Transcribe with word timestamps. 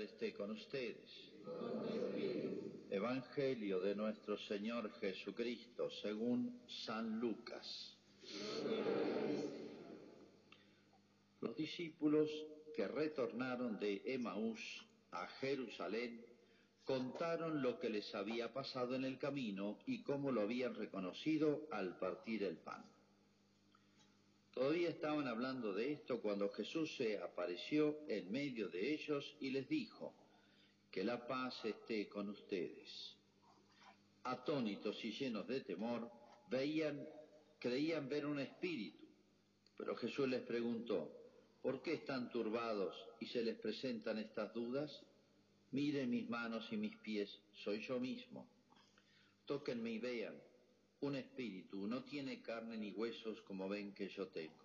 esté 0.00 0.32
con 0.32 0.50
ustedes. 0.50 1.10
Evangelio 2.90 3.80
de 3.80 3.94
nuestro 3.94 4.38
Señor 4.38 4.90
Jesucristo 5.00 5.90
según 6.02 6.60
San 6.86 7.18
Lucas. 7.20 7.96
Los 11.40 11.56
discípulos 11.56 12.28
que 12.74 12.88
retornaron 12.88 13.78
de 13.78 14.02
Emaús 14.04 14.60
a 15.12 15.26
Jerusalén 15.40 16.24
contaron 16.84 17.60
lo 17.60 17.78
que 17.78 17.90
les 17.90 18.14
había 18.14 18.52
pasado 18.52 18.94
en 18.94 19.04
el 19.04 19.18
camino 19.18 19.78
y 19.86 20.02
cómo 20.02 20.32
lo 20.32 20.42
habían 20.42 20.74
reconocido 20.74 21.68
al 21.70 21.98
partir 21.98 22.42
el 22.42 22.56
pan. 22.56 22.84
Todavía 24.58 24.88
estaban 24.88 25.28
hablando 25.28 25.72
de 25.72 25.92
esto 25.92 26.20
cuando 26.20 26.48
Jesús 26.48 26.92
se 26.96 27.16
apareció 27.16 28.00
en 28.08 28.28
medio 28.32 28.68
de 28.68 28.92
ellos 28.92 29.36
y 29.38 29.50
les 29.50 29.68
dijo, 29.68 30.12
que 30.90 31.04
la 31.04 31.28
paz 31.28 31.64
esté 31.64 32.08
con 32.08 32.28
ustedes. 32.28 33.14
Atónitos 34.24 35.04
y 35.04 35.12
llenos 35.12 35.46
de 35.46 35.60
temor, 35.60 36.10
veían, 36.50 37.08
creían 37.60 38.08
ver 38.08 38.26
un 38.26 38.40
espíritu, 38.40 39.06
pero 39.76 39.94
Jesús 39.94 40.26
les 40.26 40.42
preguntó, 40.42 41.08
¿por 41.62 41.80
qué 41.80 41.92
están 41.92 42.28
turbados 42.32 42.96
y 43.20 43.26
se 43.26 43.44
les 43.44 43.60
presentan 43.60 44.18
estas 44.18 44.52
dudas? 44.52 44.90
Miren 45.70 46.10
mis 46.10 46.28
manos 46.28 46.66
y 46.72 46.76
mis 46.76 46.96
pies, 46.96 47.30
soy 47.62 47.80
yo 47.86 48.00
mismo. 48.00 48.44
Tóquenme 49.46 49.92
y 49.92 49.98
vean, 50.00 50.34
un 51.00 51.14
espíritu 51.14 51.86
no 51.86 52.02
tiene 52.04 52.42
carne 52.42 52.76
ni 52.76 52.90
huesos 52.92 53.40
como 53.42 53.68
ven 53.68 53.94
que 53.94 54.08
yo 54.08 54.26
tengo. 54.28 54.64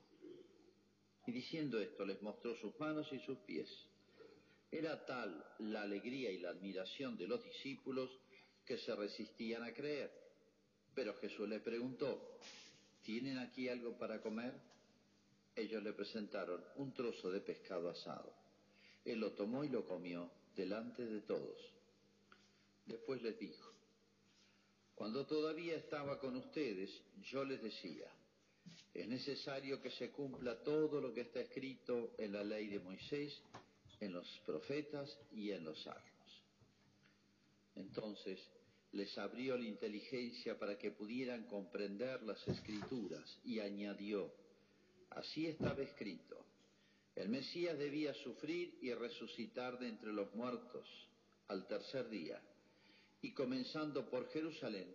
Y 1.25 1.31
diciendo 1.31 1.79
esto 1.79 2.05
les 2.05 2.21
mostró 2.21 2.55
sus 2.55 2.77
manos 2.79 3.07
y 3.11 3.19
sus 3.19 3.37
pies. 3.39 3.69
Era 4.71 5.05
tal 5.05 5.45
la 5.59 5.83
alegría 5.83 6.31
y 6.31 6.39
la 6.39 6.49
admiración 6.49 7.15
de 7.17 7.27
los 7.27 7.43
discípulos 7.43 8.09
que 8.65 8.77
se 8.77 8.95
resistían 8.95 9.63
a 9.63 9.73
creer. 9.73 10.11
Pero 10.95 11.13
Jesús 11.16 11.47
les 11.47 11.61
preguntó, 11.61 12.39
¿tienen 13.03 13.38
aquí 13.38 13.69
algo 13.69 13.97
para 13.97 14.21
comer? 14.21 14.53
Ellos 15.55 15.83
le 15.83 15.93
presentaron 15.93 16.63
un 16.77 16.93
trozo 16.93 17.30
de 17.31 17.41
pescado 17.41 17.89
asado. 17.89 18.33
Él 19.05 19.19
lo 19.19 19.33
tomó 19.33 19.63
y 19.63 19.69
lo 19.69 19.86
comió 19.86 20.31
delante 20.55 21.05
de 21.05 21.21
todos. 21.21 21.58
Después 22.86 23.21
les 23.21 23.38
dijo, 23.39 23.72
cuando 24.95 25.25
todavía 25.25 25.75
estaba 25.75 26.19
con 26.19 26.36
ustedes, 26.36 26.89
yo 27.23 27.44
les 27.44 27.61
decía, 27.61 28.08
es 28.94 29.08
necesario 29.08 29.81
que 29.81 29.89
se 29.91 30.11
cumpla 30.11 30.61
todo 30.63 31.02
lo 31.02 31.13
que 31.13 31.22
está 31.22 31.41
escrito 31.41 32.11
en 32.17 32.33
la 32.33 32.44
ley 32.44 32.67
de 32.67 32.80
Moisés, 32.80 33.41
en 33.99 34.14
los 34.14 34.27
profetas 34.45 35.17
y 35.31 35.52
en 35.52 35.64
los 35.64 35.81
salmos. 35.81 36.44
Entonces 37.75 38.39
les 38.91 39.17
abrió 39.17 39.58
la 39.58 39.66
inteligencia 39.66 40.59
para 40.59 40.77
que 40.77 40.91
pudieran 40.91 41.45
comprender 41.47 42.21
las 42.21 42.47
escrituras 42.47 43.39
y 43.44 43.59
añadió, 43.59 44.31
así 45.09 45.47
estaba 45.47 45.81
escrito, 45.81 46.45
el 47.16 47.30
Mesías 47.30 47.77
debía 47.77 48.14
sufrir 48.14 48.77
y 48.81 48.94
resucitar 48.94 49.80
de 49.80 49.88
entre 49.88 50.14
los 50.14 50.33
muertos 50.36 50.88
al 51.47 51.67
tercer 51.67 52.09
día 52.09 52.39
y 53.23 53.31
comenzando 53.31 54.07
por 54.09 54.29
Jerusalén, 54.31 54.93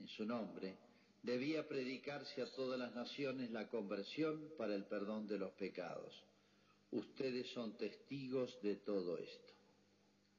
en 0.00 0.08
su 0.08 0.24
nombre, 0.24 0.78
debía 1.22 1.68
predicarse 1.68 2.40
a 2.40 2.50
todas 2.52 2.78
las 2.78 2.94
naciones 2.94 3.50
la 3.50 3.68
conversión 3.68 4.50
para 4.56 4.74
el 4.74 4.84
perdón 4.86 5.26
de 5.28 5.36
los 5.38 5.52
pecados. 5.52 6.24
Ustedes 6.90 7.48
son 7.50 7.76
testigos 7.76 8.58
de 8.62 8.76
todo 8.76 9.18
esto. 9.18 9.52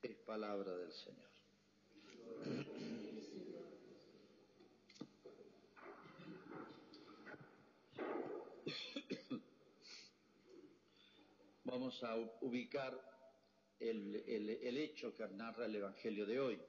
Es 0.01 0.15
palabra 0.25 0.75
del 0.75 0.91
Señor. 0.91 1.27
Vamos 11.65 12.03
a 12.03 12.15
ubicar 12.41 12.99
el, 13.79 14.15
el 14.25 14.77
hecho 14.77 15.13
que 15.13 15.27
narra 15.27 15.67
el 15.67 15.75
Evangelio 15.75 16.25
de 16.25 16.39
hoy 16.39 16.59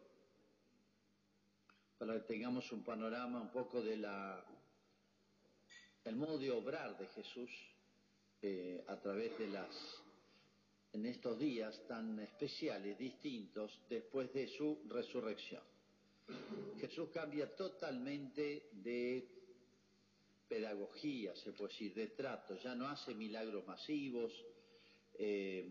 para 1.99 2.15
que 2.15 2.21
tengamos 2.21 2.71
un 2.73 2.85
panorama 2.85 3.41
un 3.41 3.51
poco 3.51 3.83
de 3.83 3.97
la 3.97 4.45
el 6.05 6.17
modo 6.17 6.39
de 6.39 6.51
obrar 6.51 6.97
de 6.97 7.07
Jesús 7.09 7.51
eh, 8.41 8.83
a 8.87 8.99
través 9.01 9.37
de 9.39 9.49
las 9.49 9.69
en 10.93 11.05
estos 11.05 11.39
días 11.39 11.87
tan 11.87 12.19
especiales, 12.21 12.97
distintos, 12.97 13.79
después 13.91 14.33
de 14.33 14.49
su 14.49 14.81
resurrección. 14.89 15.63
Jesús 16.81 17.11
cambia 17.13 17.55
totalmente 17.55 18.71
de 18.73 19.29
pedagogía, 20.49 21.37
se 21.37 21.53
puede 21.53 21.73
decir, 21.73 21.95
de 21.95 22.07
trato, 22.09 22.57
ya 22.57 22.75
no 22.75 22.89
hace 22.89 23.15
milagros 23.15 23.67
masivos, 23.67 24.33
eh, 25.19 25.69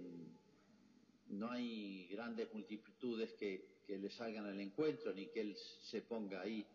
no 1.29 1.51
hay 1.51 2.07
grandes 2.09 2.53
multitudes 2.53 3.33
que, 3.33 3.76
que 3.87 3.97
le 3.97 4.09
salgan 4.09 4.45
al 4.45 4.59
encuentro, 4.59 5.13
ni 5.13 5.27
que 5.27 5.39
él 5.39 5.57
se 5.89 6.01
ponga 6.01 6.41
ahí 6.41 6.65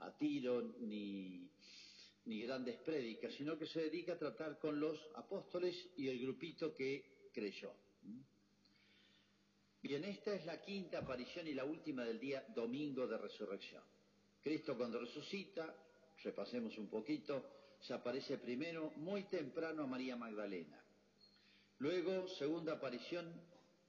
a 0.00 0.10
tiro, 0.18 0.60
ni, 0.80 1.48
ni 2.24 2.42
grandes 2.42 2.76
prédicas, 2.78 3.32
sino 3.34 3.56
que 3.56 3.66
se 3.66 3.82
dedica 3.82 4.14
a 4.14 4.18
tratar 4.18 4.58
con 4.58 4.78
los 4.80 4.98
apóstoles 5.14 5.74
y 5.96 6.08
el 6.08 6.20
grupito 6.20 6.74
que 6.74 7.30
creyó. 7.32 7.72
Bien, 9.80 10.02
esta 10.04 10.34
es 10.34 10.44
la 10.44 10.60
quinta 10.60 10.98
aparición 10.98 11.46
y 11.46 11.54
la 11.54 11.64
última 11.64 12.04
del 12.04 12.18
día 12.18 12.44
domingo 12.54 13.06
de 13.06 13.16
resurrección. 13.16 13.84
Cristo 14.42 14.76
cuando 14.76 14.98
resucita, 14.98 15.72
repasemos 16.24 16.76
un 16.78 16.88
poquito, 16.88 17.44
se 17.80 17.94
aparece 17.94 18.38
primero 18.38 18.90
muy 18.96 19.22
temprano 19.24 19.84
a 19.84 19.86
María 19.86 20.16
Magdalena. 20.16 20.82
Luego, 21.78 22.26
segunda 22.26 22.72
aparición, 22.72 23.32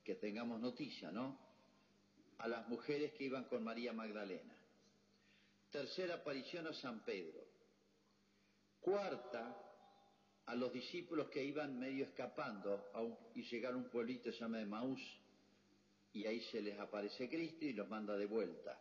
que 0.03 0.15
tengamos 0.15 0.59
noticia, 0.61 1.11
¿no? 1.11 1.47
A 2.40 2.48
las 2.48 2.68
mujeres 2.68 3.14
que 3.14 3.25
iban 3.25 3.46
con 3.46 3.64
María 3.64 3.94
Magdalena. 3.94 4.56
Tercera 5.72 6.16
aparición 6.16 6.68
a 6.68 6.74
San 6.74 7.03
Pedro. 7.03 7.46
Cuarta, 8.80 9.68
a 10.46 10.56
los 10.56 10.72
discípulos 10.72 11.30
que 11.30 11.44
iban 11.44 11.78
medio 11.78 12.06
escapando 12.06 12.90
y 13.36 13.44
llegaron 13.44 13.81
a 13.81 13.84
un 13.84 13.90
pueblito 13.90 14.31
se 14.31 14.40
llama 14.40 14.64
Maús 14.66 15.02
y 16.14 16.25
ahí 16.25 16.42
se 16.52 16.62
les 16.62 16.80
aparece 16.80 17.30
Cristo 17.30 17.66
y 17.66 17.74
los 17.74 17.88
manda 17.90 18.16
de 18.16 18.25
vuelta. 18.25 18.80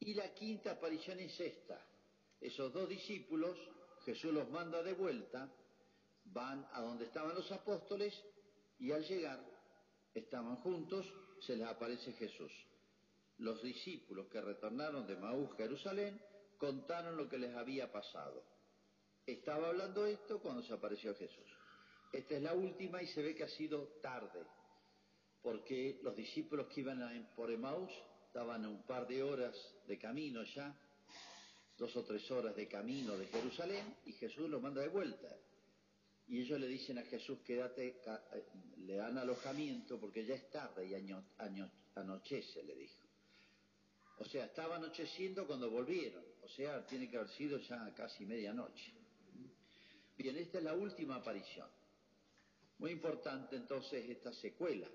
Y 0.00 0.14
la 0.14 0.34
quinta 0.34 0.72
aparición 0.72 1.20
es 1.20 1.38
esta. 1.38 1.80
Esos 2.40 2.72
dos 2.72 2.88
discípulos, 2.88 3.56
Jesús 4.04 4.34
los 4.34 4.50
manda 4.50 4.82
de 4.82 4.94
vuelta, 4.94 5.48
van 6.24 6.66
a 6.72 6.80
donde 6.80 7.06
estaban 7.06 7.34
los 7.34 7.50
apóstoles 7.52 8.12
y 8.80 8.90
al 8.90 9.04
llegar 9.04 9.40
estaban 10.12 10.56
juntos 10.56 11.06
se 11.46 11.56
les 11.56 11.66
aparece 11.66 12.12
Jesús. 12.12 12.52
Los 13.38 13.62
discípulos 13.62 14.26
que 14.28 14.40
retornaron 14.40 15.06
de 15.06 15.16
Maús, 15.16 15.56
Jerusalén, 15.56 16.20
contaron 16.58 17.16
lo 17.16 17.28
que 17.28 17.38
les 17.38 17.54
había 17.54 17.90
pasado. 17.90 18.42
Estaba 19.26 19.68
hablando 19.68 20.06
esto 20.06 20.40
cuando 20.40 20.62
se 20.62 20.72
apareció 20.72 21.14
Jesús. 21.14 21.46
Esta 22.12 22.36
es 22.36 22.42
la 22.42 22.54
última 22.54 23.02
y 23.02 23.06
se 23.08 23.22
ve 23.22 23.34
que 23.34 23.44
ha 23.44 23.48
sido 23.48 23.88
tarde, 24.00 24.44
porque 25.42 25.98
los 26.02 26.14
discípulos 26.14 26.68
que 26.68 26.80
iban 26.80 27.28
por 27.34 27.50
Emaús 27.50 27.90
estaban 28.26 28.64
a 28.64 28.68
un 28.68 28.82
par 28.86 29.06
de 29.08 29.22
horas 29.22 29.56
de 29.86 29.98
camino 29.98 30.42
ya, 30.44 30.76
dos 31.76 31.94
o 31.96 32.04
tres 32.04 32.30
horas 32.30 32.54
de 32.54 32.68
camino 32.68 33.16
de 33.16 33.26
Jerusalén, 33.26 33.96
y 34.04 34.12
Jesús 34.12 34.48
los 34.48 34.62
manda 34.62 34.80
de 34.80 34.88
vuelta. 34.88 35.36
Y 36.28 36.40
ellos 36.40 36.58
le 36.58 36.66
dicen 36.68 36.98
a 36.98 37.02
Jesús, 37.02 37.38
quédate, 37.44 38.00
eh, 38.06 38.44
le 38.78 38.94
dan 38.94 39.18
alojamiento 39.18 40.00
porque 40.00 40.24
ya 40.24 40.34
es 40.34 40.50
tarde 40.50 40.86
y 40.86 40.94
anochece, 41.94 42.62
le 42.62 42.74
dijo. 42.74 43.04
O 44.18 44.24
sea, 44.24 44.46
estaba 44.46 44.76
anocheciendo 44.76 45.46
cuando 45.46 45.70
volvieron, 45.70 46.24
o 46.42 46.48
sea, 46.48 46.86
tiene 46.86 47.10
que 47.10 47.16
haber 47.16 47.30
sido 47.30 47.58
ya 47.58 47.92
casi 47.94 48.24
medianoche. 48.24 48.92
Bien, 50.16 50.36
esta 50.36 50.58
es 50.58 50.64
la 50.64 50.74
última 50.74 51.16
aparición. 51.16 51.68
Muy 52.78 52.92
importante 52.92 53.56
entonces 53.56 54.08
esta 54.08 54.32
secuela. 54.32 54.88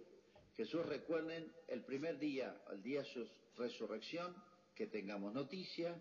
Jesús 0.55 0.85
recuerden 0.85 1.51
el 1.67 1.83
primer 1.83 2.17
día, 2.17 2.61
el 2.71 2.81
día 2.81 3.03
de 3.03 3.09
su 3.13 3.27
resurrección, 3.57 4.35
que 4.73 4.87
tengamos 4.87 5.33
noticia, 5.33 5.95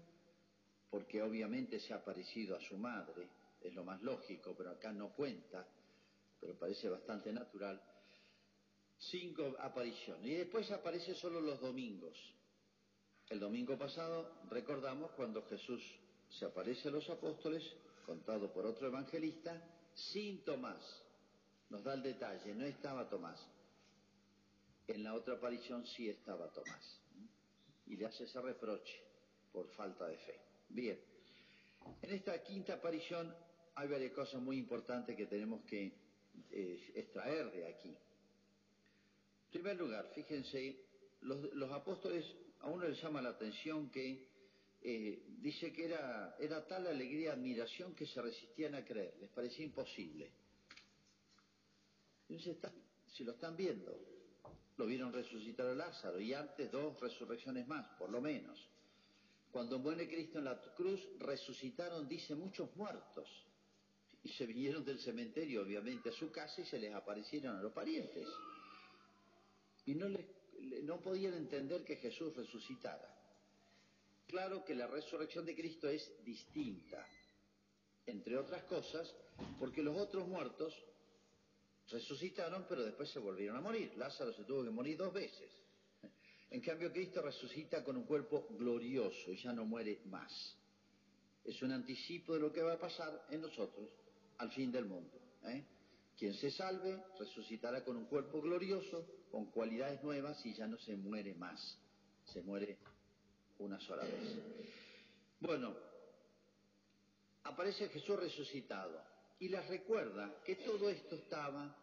porque 0.90 1.20
obviamente 1.22 1.80
se 1.80 1.92
ha 1.92 1.96
aparecido 1.96 2.56
a 2.56 2.60
su 2.60 2.76
madre, 2.76 3.28
es 3.68 3.74
lo 3.74 3.84
más 3.84 4.02
lógico, 4.02 4.54
pero 4.56 4.70
acá 4.70 4.92
no 4.92 5.10
cuenta, 5.14 5.66
pero 6.40 6.58
parece 6.58 6.88
bastante 6.88 7.32
natural. 7.32 7.80
Cinco 8.98 9.56
apariciones. 9.60 10.26
Y 10.26 10.34
después 10.34 10.70
aparece 10.70 11.14
solo 11.14 11.40
los 11.40 11.60
domingos. 11.60 12.16
El 13.28 13.40
domingo 13.40 13.78
pasado 13.78 14.32
recordamos 14.50 15.10
cuando 15.12 15.42
Jesús 15.44 15.82
se 16.30 16.46
aparece 16.46 16.88
a 16.88 16.92
los 16.92 17.08
apóstoles, 17.10 17.62
contado 18.06 18.52
por 18.52 18.66
otro 18.66 18.88
evangelista, 18.88 19.62
sin 19.94 20.44
Tomás. 20.44 20.82
Nos 21.70 21.84
da 21.84 21.94
el 21.94 22.02
detalle, 22.02 22.54
no 22.54 22.64
estaba 22.64 23.08
Tomás. 23.08 23.40
en 24.86 25.04
la 25.04 25.14
otra 25.14 25.34
aparición 25.34 25.86
sí 25.86 26.08
estaba 26.08 26.50
Tomás. 26.50 27.00
Y 27.86 27.96
le 27.96 28.06
hace 28.06 28.24
ese 28.24 28.40
reproche 28.40 29.02
por 29.52 29.68
falta 29.68 30.06
de 30.06 30.16
fe. 30.16 30.40
Bien, 30.70 30.98
en 32.02 32.10
esta 32.10 32.42
quinta 32.42 32.74
aparición 32.74 33.34
hay 33.78 33.86
varias 33.86 34.12
cosas 34.12 34.42
muy 34.42 34.58
importantes 34.58 35.16
que 35.16 35.26
tenemos 35.26 35.62
que 35.62 35.92
eh, 36.50 36.92
extraer 36.96 37.52
de 37.52 37.66
aquí. 37.68 37.90
En 37.90 39.50
primer 39.52 39.76
lugar, 39.76 40.10
fíjense, 40.16 40.84
los, 41.20 41.70
apóstoles, 41.70 42.24
a 42.58 42.66
uno 42.66 42.88
les 42.88 43.00
llama 43.00 43.22
la 43.22 43.30
atención 43.30 43.88
que 43.88 44.26
eh, 44.82 45.22
dice 45.40 45.72
que 45.72 45.84
era, 45.84 46.36
tal 46.66 46.88
alegría 46.88 47.20
y 47.20 47.26
admiración 47.28 47.94
que 47.94 48.06
se 48.06 48.20
resistían 48.20 48.74
a 48.74 48.84
creer, 48.84 49.14
les 49.20 49.30
parecía 49.30 49.64
imposible. 49.64 50.32
si 53.06 53.22
lo 53.22 53.32
están 53.32 53.56
viendo, 53.56 53.96
lo 54.76 54.86
vieron 54.86 55.12
resucitar 55.12 55.66
a 55.66 55.74
Lázaro 55.74 56.20
y 56.20 56.34
antes 56.34 56.70
dos 56.72 56.98
resurrecciones 56.98 57.68
más, 57.68 57.86
por 57.96 58.10
lo 58.10 58.20
menos. 58.20 58.58
Cuando 59.52 59.78
muere 59.78 60.08
Cristo 60.08 60.38
en 60.38 60.46
la 60.46 60.60
cruz, 60.74 61.00
resucitaron, 61.20 62.08
dice, 62.08 62.34
muchos 62.34 62.74
muertos. 62.74 63.28
Y 64.22 64.30
se 64.30 64.46
vinieron 64.46 64.84
del 64.84 64.98
cementerio, 64.98 65.62
obviamente, 65.62 66.10
a 66.10 66.12
su 66.12 66.30
casa 66.30 66.60
y 66.60 66.66
se 66.66 66.78
les 66.78 66.94
aparecieron 66.94 67.56
a 67.56 67.62
los 67.62 67.72
parientes. 67.72 68.26
Y 69.86 69.94
no, 69.94 70.08
les, 70.08 70.26
no 70.82 71.00
podían 71.00 71.34
entender 71.34 71.84
que 71.84 71.96
Jesús 71.96 72.34
resucitara. 72.36 73.14
Claro 74.26 74.64
que 74.64 74.74
la 74.74 74.86
resurrección 74.86 75.46
de 75.46 75.54
Cristo 75.54 75.88
es 75.88 76.12
distinta, 76.24 77.06
entre 78.06 78.36
otras 78.36 78.64
cosas, 78.64 79.14
porque 79.58 79.82
los 79.82 79.96
otros 79.96 80.28
muertos 80.28 80.74
resucitaron, 81.90 82.66
pero 82.68 82.84
después 82.84 83.10
se 83.10 83.18
volvieron 83.18 83.56
a 83.56 83.60
morir. 83.60 83.92
Lázaro 83.96 84.32
se 84.34 84.44
tuvo 84.44 84.64
que 84.64 84.70
morir 84.70 84.98
dos 84.98 85.12
veces. 85.12 85.50
En 86.50 86.60
cambio, 86.60 86.92
Cristo 86.92 87.22
resucita 87.22 87.84
con 87.84 87.96
un 87.96 88.04
cuerpo 88.04 88.46
glorioso 88.50 89.32
y 89.32 89.36
ya 89.36 89.52
no 89.52 89.64
muere 89.64 90.00
más. 90.06 90.56
Es 91.44 91.62
un 91.62 91.72
anticipo 91.72 92.34
de 92.34 92.40
lo 92.40 92.52
que 92.52 92.62
va 92.62 92.74
a 92.74 92.78
pasar 92.78 93.26
en 93.30 93.40
nosotros 93.42 93.88
al 94.38 94.50
fin 94.52 94.72
del 94.72 94.86
mundo. 94.86 95.18
¿eh? 95.44 95.64
Quien 96.16 96.34
se 96.34 96.50
salve 96.50 97.04
resucitará 97.18 97.84
con 97.84 97.96
un 97.96 98.06
cuerpo 98.06 98.40
glorioso, 98.40 99.06
con 99.30 99.46
cualidades 99.46 100.02
nuevas 100.02 100.44
y 100.44 100.54
ya 100.54 100.66
no 100.66 100.78
se 100.78 100.96
muere 100.96 101.34
más. 101.34 101.78
Se 102.24 102.42
muere 102.42 102.78
una 103.58 103.80
sola 103.80 104.04
vez. 104.04 104.36
Bueno, 105.40 105.74
aparece 107.44 107.88
Jesús 107.88 108.18
resucitado 108.18 109.00
y 109.38 109.48
les 109.48 109.66
recuerda 109.68 110.42
que 110.44 110.56
todo 110.56 110.88
esto 110.90 111.14
estaba 111.14 111.76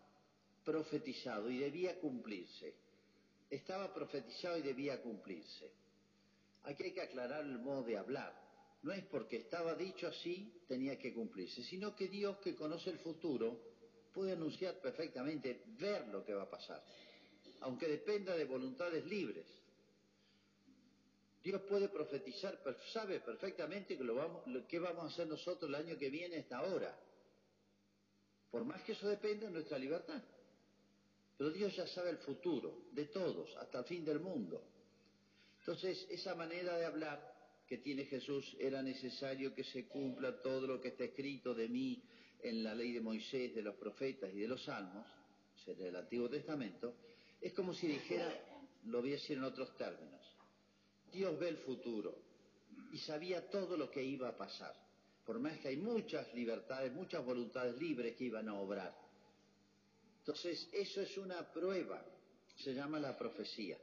profetizado 0.64 1.50
y 1.50 1.60
debía 1.60 2.00
cumplirse. 2.00 2.74
Estaba 3.50 3.94
profetizado 3.94 4.58
y 4.58 4.64
debía 4.64 5.02
cumplirse. 5.02 5.72
Aquí 6.64 6.84
hay 6.84 6.94
que 6.94 7.02
aclarar 7.02 7.46
el 7.46 7.60
modo 7.60 7.84
de 7.84 7.98
hablar. 7.98 8.45
No 8.86 8.94
es 8.94 9.04
porque 9.06 9.38
estaba 9.38 9.74
dicho 9.74 10.08
así, 10.08 10.62
tenía 10.68 10.96
que 11.00 11.12
cumplirse, 11.12 11.64
sino 11.64 11.96
que 11.96 12.08
Dios 12.08 12.38
que 12.38 12.56
conoce 12.56 12.92
el 12.92 13.00
futuro 13.00 13.60
puede 14.14 14.34
anunciar 14.34 14.80
perfectamente, 14.80 15.64
ver 15.80 16.08
lo 16.10 16.24
que 16.24 16.36
va 16.36 16.44
a 16.44 16.50
pasar, 16.52 16.84
aunque 17.62 17.88
dependa 17.88 18.38
de 18.38 18.46
voluntades 18.46 19.04
libres. 19.08 19.48
Dios 21.42 21.62
puede 21.64 21.90
profetizar, 21.90 22.62
sabe 22.94 23.22
perfectamente 23.22 23.98
lo 23.98 24.68
qué 24.68 24.78
vamos 24.78 25.06
a 25.06 25.08
hacer 25.08 25.28
nosotros 25.28 25.68
el 25.68 25.76
año 25.76 25.98
que 25.98 26.12
viene, 26.12 26.38
esta 26.38 26.62
hora. 26.62 26.96
Por 28.52 28.66
más 28.66 28.84
que 28.84 28.92
eso 28.92 29.08
dependa 29.08 29.48
de 29.48 29.54
nuestra 29.54 29.80
libertad. 29.80 30.22
Pero 31.40 31.50
Dios 31.50 31.76
ya 31.76 31.88
sabe 31.88 32.12
el 32.12 32.20
futuro 32.20 32.84
de 32.92 33.06
todos, 33.06 33.50
hasta 33.58 33.80
el 33.80 33.86
fin 33.86 34.06
del 34.06 34.20
mundo. 34.20 34.64
Entonces, 35.62 36.06
esa 36.12 36.36
manera 36.36 36.78
de 36.78 36.86
hablar 36.86 37.35
que 37.68 37.80
tiene 37.80 38.06
Jesús, 38.06 38.56
era 38.60 38.82
necesario 38.82 39.54
que 39.54 39.64
se 39.64 39.88
cumpla 39.88 40.42
todo 40.42 40.68
lo 40.68 40.82
que 40.82 40.90
está 40.90 41.06
escrito 41.06 41.54
de 41.54 41.68
mí 41.68 42.04
en 42.42 42.64
la 42.64 42.76
ley 42.76 42.92
de 42.92 43.02
Moisés, 43.02 43.56
de 43.56 43.62
los 43.62 43.76
profetas 43.76 44.32
y 44.34 44.40
de 44.40 44.48
los 44.48 44.64
salmos, 44.64 45.06
o 45.56 45.60
sea, 45.60 45.74
del 45.74 45.96
Antiguo 45.96 46.30
Testamento, 46.30 46.96
es 47.42 47.54
como 47.54 47.74
si 47.74 47.88
dijera, 47.88 48.32
lo 48.86 49.02
voy 49.02 49.12
a 49.12 49.14
decir 49.14 49.38
en 49.38 49.44
otros 49.44 49.76
términos, 49.78 50.22
Dios 51.12 51.40
ve 51.40 51.50
el 51.50 51.58
futuro 51.58 52.16
y 52.92 52.98
sabía 53.00 53.50
todo 53.50 53.78
lo 53.78 53.90
que 53.90 54.04
iba 54.04 54.30
a 54.30 54.38
pasar, 54.38 54.76
por 55.26 55.40
más 55.40 55.58
que 55.60 55.70
hay 55.70 55.78
muchas 55.78 56.32
libertades, 56.36 56.94
muchas 56.94 57.26
voluntades 57.26 57.80
libres 57.80 58.16
que 58.16 58.26
iban 58.26 58.48
a 58.48 58.56
obrar. 58.56 58.96
Entonces, 60.20 60.70
eso 60.72 61.02
es 61.02 61.18
una 61.18 61.52
prueba, 61.52 62.04
se 62.58 62.74
llama 62.74 63.00
la 63.00 63.18
profecía. 63.18 63.78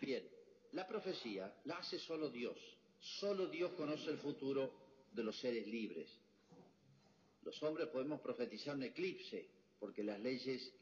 Bien, 0.00 0.26
la 0.72 0.86
profecía 0.86 1.52
la 1.64 1.78
hace 1.78 1.98
solo 1.98 2.28
Dios, 2.28 2.56
solo 2.98 3.46
Dios 3.46 3.72
conoce 3.72 4.10
el 4.10 4.18
futuro 4.18 4.72
de 5.12 5.24
los 5.24 5.38
seres 5.38 5.66
libres. 5.66 6.08
Los 7.42 7.60
hombres 7.62 7.88
podemos 7.88 8.20
profetizar 8.20 8.76
un 8.76 8.82
eclipse, 8.82 9.48
porque 9.78 10.04
las 10.04 10.20
leyes 10.20 10.72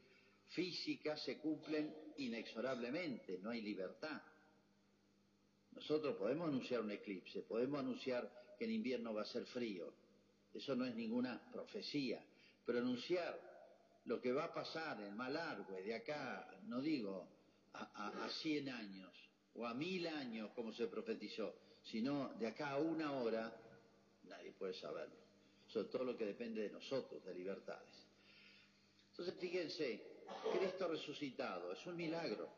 físicas 0.49 1.23
se 1.23 1.39
cumplen 1.39 1.95
inexorablemente, 2.17 3.39
no 3.39 3.49
hay 3.49 3.61
libertad. 3.61 4.21
Nosotros 5.71 6.15
podemos 6.17 6.49
anunciar 6.49 6.81
un 6.81 6.91
eclipse, 6.91 7.41
podemos 7.43 7.79
anunciar 7.79 8.55
que 8.57 8.65
en 8.65 8.71
invierno 8.71 9.13
va 9.13 9.21
a 9.21 9.25
ser 9.25 9.45
frío, 9.45 9.93
eso 10.53 10.75
no 10.75 10.85
es 10.85 10.95
ninguna 10.95 11.41
profecía, 11.51 12.23
pero 12.65 12.79
anunciar 12.79 13.39
lo 14.05 14.19
que 14.19 14.33
va 14.33 14.45
a 14.45 14.53
pasar 14.53 15.01
en 15.01 15.15
Malargüe 15.15 15.83
de 15.83 15.95
acá, 15.95 16.59
no 16.63 16.81
digo 16.81 17.27
a, 17.73 18.25
a, 18.25 18.29
100 18.29 18.69
años 18.69 19.28
o 19.59 19.67
a 19.67 19.73
mil 19.73 20.07
años 20.07 20.51
como 20.55 20.71
se 20.71 20.87
profetizó, 20.87 21.53
sino 21.83 22.33
de 22.39 22.47
acá 22.47 22.71
a 22.71 22.77
una 22.77 23.11
hora, 23.13 23.53
nadie 24.23 24.53
puede 24.53 24.73
saberlo. 24.73 25.15
Sobre 25.67 25.89
todo 25.89 26.03
lo 26.05 26.17
que 26.17 26.25
depende 26.25 26.61
de 26.61 26.69
nosotros, 26.69 27.23
de 27.25 27.33
libertades. 27.33 28.07
Entonces, 29.11 29.35
fíjense, 29.39 30.01
Cristo 30.57 30.87
resucitado, 30.87 31.73
es 31.73 31.85
un 31.85 31.97
milagro. 31.97 32.49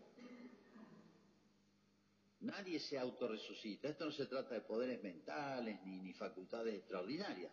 Nadie 2.42 2.80
se 2.80 2.98
autorresucita. 2.98 3.90
Esto 3.90 4.06
no 4.06 4.12
se 4.12 4.28
trata 4.28 4.56
de 4.56 4.62
poderes 4.62 5.02
mentales 5.04 5.80
ni, 5.84 6.00
ni 6.00 6.14
facultades 6.14 6.76
extraordinarias. 6.76 7.52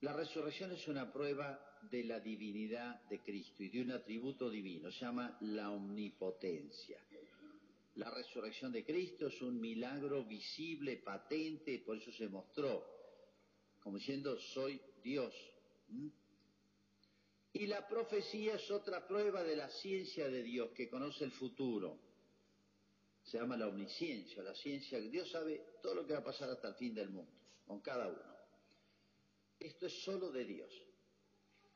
La 0.00 0.12
resurrección 0.12 0.70
es 0.72 0.86
una 0.86 1.10
prueba 1.10 1.58
de 1.90 2.04
la 2.04 2.20
divinidad 2.20 3.02
de 3.08 3.20
Cristo 3.22 3.62
y 3.62 3.70
de 3.70 3.82
un 3.82 3.92
atributo 3.92 4.50
divino, 4.50 4.90
se 4.90 5.00
llama 5.00 5.36
la 5.40 5.70
omnipotencia. 5.70 6.98
La 7.96 8.10
resurrección 8.10 8.72
de 8.72 8.84
Cristo 8.84 9.28
es 9.28 9.40
un 9.40 9.60
milagro 9.60 10.24
visible, 10.24 10.96
patente, 10.96 11.78
por 11.78 11.96
eso 11.96 12.10
se 12.12 12.28
mostró, 12.28 12.84
como 13.80 13.98
diciendo, 13.98 14.36
soy 14.38 14.80
Dios. 15.02 15.32
Y 17.52 17.66
la 17.68 17.86
profecía 17.86 18.56
es 18.56 18.68
otra 18.70 19.06
prueba 19.06 19.44
de 19.44 19.54
la 19.54 19.68
ciencia 19.68 20.28
de 20.28 20.42
Dios 20.42 20.70
que 20.72 20.88
conoce 20.88 21.24
el 21.24 21.30
futuro. 21.30 22.00
Se 23.22 23.38
llama 23.38 23.56
la 23.56 23.68
omnisciencia, 23.68 24.42
la 24.42 24.54
ciencia 24.56 24.98
que 25.00 25.08
Dios 25.08 25.30
sabe 25.30 25.64
todo 25.80 25.94
lo 25.94 26.06
que 26.06 26.14
va 26.14 26.18
a 26.18 26.24
pasar 26.24 26.50
hasta 26.50 26.68
el 26.68 26.74
fin 26.74 26.94
del 26.94 27.10
mundo, 27.10 27.30
con 27.64 27.80
cada 27.80 28.08
uno. 28.08 28.34
Esto 29.60 29.86
es 29.86 30.02
solo 30.02 30.32
de 30.32 30.44
Dios. 30.44 30.82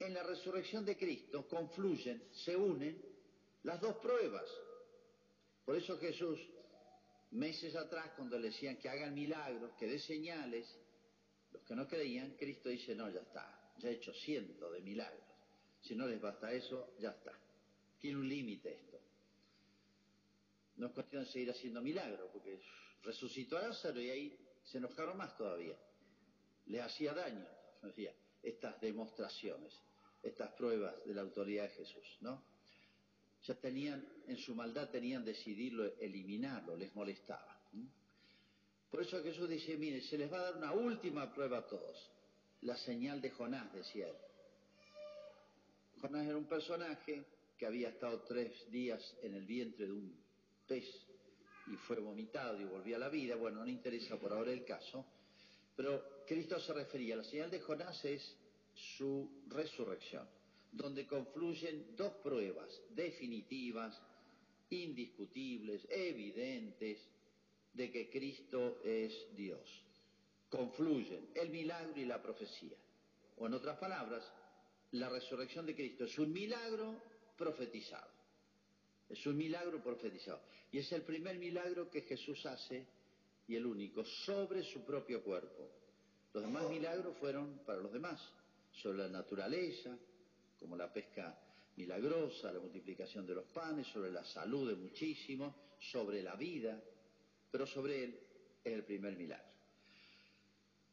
En 0.00 0.14
la 0.14 0.24
resurrección 0.24 0.84
de 0.84 0.96
Cristo 0.96 1.46
confluyen, 1.46 2.28
se 2.32 2.56
unen 2.56 3.00
las 3.62 3.80
dos 3.80 3.96
pruebas. 3.96 4.48
Por 5.68 5.76
eso 5.76 5.98
Jesús, 5.98 6.40
meses 7.32 7.76
atrás, 7.76 8.12
cuando 8.16 8.38
le 8.38 8.48
decían 8.48 8.78
que 8.78 8.88
hagan 8.88 9.12
milagros, 9.12 9.72
que 9.78 9.86
dé 9.86 9.98
señales, 9.98 10.66
los 11.52 11.62
que 11.64 11.74
no 11.74 11.86
creían, 11.86 12.30
Cristo 12.38 12.70
dice, 12.70 12.94
no, 12.94 13.10
ya 13.10 13.20
está, 13.20 13.74
ya 13.76 13.90
he 13.90 13.96
hecho 13.96 14.14
cientos 14.14 14.72
de 14.72 14.80
milagros. 14.80 15.28
Si 15.82 15.94
no 15.94 16.06
les 16.06 16.22
basta 16.22 16.50
eso, 16.50 16.94
ya 16.98 17.10
está. 17.10 17.38
Tiene 17.98 18.16
un 18.16 18.26
límite 18.26 18.76
esto. 18.76 18.98
No 20.76 20.86
es 20.86 20.92
cuestión 20.94 21.24
de 21.24 21.30
seguir 21.32 21.50
haciendo 21.50 21.82
milagros, 21.82 22.30
porque 22.32 22.58
resucitó 23.02 23.58
a 23.58 23.68
Lázaro 23.68 24.00
y 24.00 24.08
ahí 24.08 24.38
se 24.64 24.78
enojaron 24.78 25.18
más 25.18 25.36
todavía. 25.36 25.76
Le 26.64 26.80
hacía 26.80 27.12
daño, 27.12 27.46
decía, 27.82 28.14
estas 28.42 28.80
demostraciones, 28.80 29.78
estas 30.22 30.50
pruebas 30.52 31.04
de 31.04 31.12
la 31.12 31.20
autoridad 31.20 31.64
de 31.64 31.74
Jesús, 31.74 32.16
¿no? 32.22 32.47
Ya 33.46 33.54
tenían, 33.54 34.06
en 34.26 34.36
su 34.36 34.54
maldad 34.54 34.90
tenían 34.90 35.24
decidirlo, 35.24 35.84
eliminarlo, 35.98 36.76
les 36.76 36.94
molestaba. 36.94 37.58
Por 38.90 39.02
eso 39.02 39.22
Jesús 39.22 39.48
dice, 39.48 39.76
mire, 39.76 40.00
se 40.02 40.16
les 40.16 40.32
va 40.32 40.38
a 40.38 40.42
dar 40.44 40.56
una 40.56 40.72
última 40.72 41.32
prueba 41.32 41.58
a 41.58 41.66
todos, 41.66 42.10
la 42.62 42.76
señal 42.76 43.20
de 43.20 43.30
Jonás, 43.30 43.72
decía 43.72 44.08
él. 44.08 44.16
Jonás 46.00 46.26
era 46.26 46.36
un 46.36 46.46
personaje 46.46 47.24
que 47.58 47.66
había 47.66 47.90
estado 47.90 48.22
tres 48.22 48.70
días 48.70 49.16
en 49.22 49.34
el 49.34 49.44
vientre 49.44 49.86
de 49.86 49.92
un 49.92 50.16
pez 50.66 50.86
y 51.66 51.76
fue 51.76 51.98
vomitado 51.98 52.60
y 52.60 52.64
volvió 52.64 52.96
a 52.96 53.00
la 53.00 53.08
vida. 53.08 53.36
Bueno, 53.36 53.60
no 53.60 53.68
interesa 53.68 54.16
por 54.16 54.32
ahora 54.32 54.52
el 54.52 54.64
caso, 54.64 55.04
pero 55.76 56.24
Cristo 56.26 56.58
se 56.60 56.72
refería, 56.72 57.16
la 57.16 57.24
señal 57.24 57.50
de 57.50 57.60
Jonás 57.60 58.02
es 58.04 58.36
su 58.96 59.44
resurrección. 59.48 60.26
Donde 60.72 61.06
confluyen 61.06 61.96
dos 61.96 62.12
pruebas 62.22 62.80
definitivas, 62.90 64.00
indiscutibles, 64.70 65.86
evidentes, 65.90 66.98
de 67.72 67.90
que 67.90 68.10
Cristo 68.10 68.80
es 68.84 69.12
Dios. 69.36 69.84
Confluyen 70.48 71.28
el 71.34 71.50
milagro 71.50 72.00
y 72.00 72.04
la 72.04 72.20
profecía. 72.20 72.76
O 73.36 73.46
en 73.46 73.54
otras 73.54 73.78
palabras, 73.78 74.24
la 74.92 75.08
resurrección 75.08 75.66
de 75.66 75.74
Cristo 75.74 76.04
es 76.04 76.18
un 76.18 76.32
milagro 76.32 77.00
profetizado. 77.36 78.10
Es 79.08 79.24
un 79.26 79.36
milagro 79.36 79.82
profetizado. 79.82 80.40
Y 80.72 80.78
es 80.78 80.90
el 80.92 81.02
primer 81.02 81.38
milagro 81.38 81.90
que 81.90 82.02
Jesús 82.02 82.44
hace, 82.46 82.86
y 83.46 83.56
el 83.56 83.64
único, 83.64 84.04
sobre 84.04 84.62
su 84.62 84.84
propio 84.84 85.22
cuerpo. 85.22 85.70
Los 86.34 86.42
demás 86.42 86.68
milagros 86.68 87.16
fueron 87.18 87.60
para 87.64 87.80
los 87.80 87.92
demás, 87.92 88.20
sobre 88.82 88.98
la 88.98 89.08
naturaleza, 89.08 89.96
como 90.58 90.76
la 90.76 90.92
pesca 90.92 91.38
milagrosa, 91.76 92.52
la 92.52 92.60
multiplicación 92.60 93.26
de 93.26 93.34
los 93.34 93.44
panes, 93.46 93.86
sobre 93.86 94.10
la 94.10 94.24
salud 94.24 94.68
de 94.68 94.76
muchísimos, 94.76 95.54
sobre 95.78 96.22
la 96.22 96.34
vida, 96.34 96.82
pero 97.50 97.66
sobre 97.66 98.04
él 98.04 98.20
es 98.64 98.72
el 98.72 98.84
primer 98.84 99.16
milagro. 99.16 99.46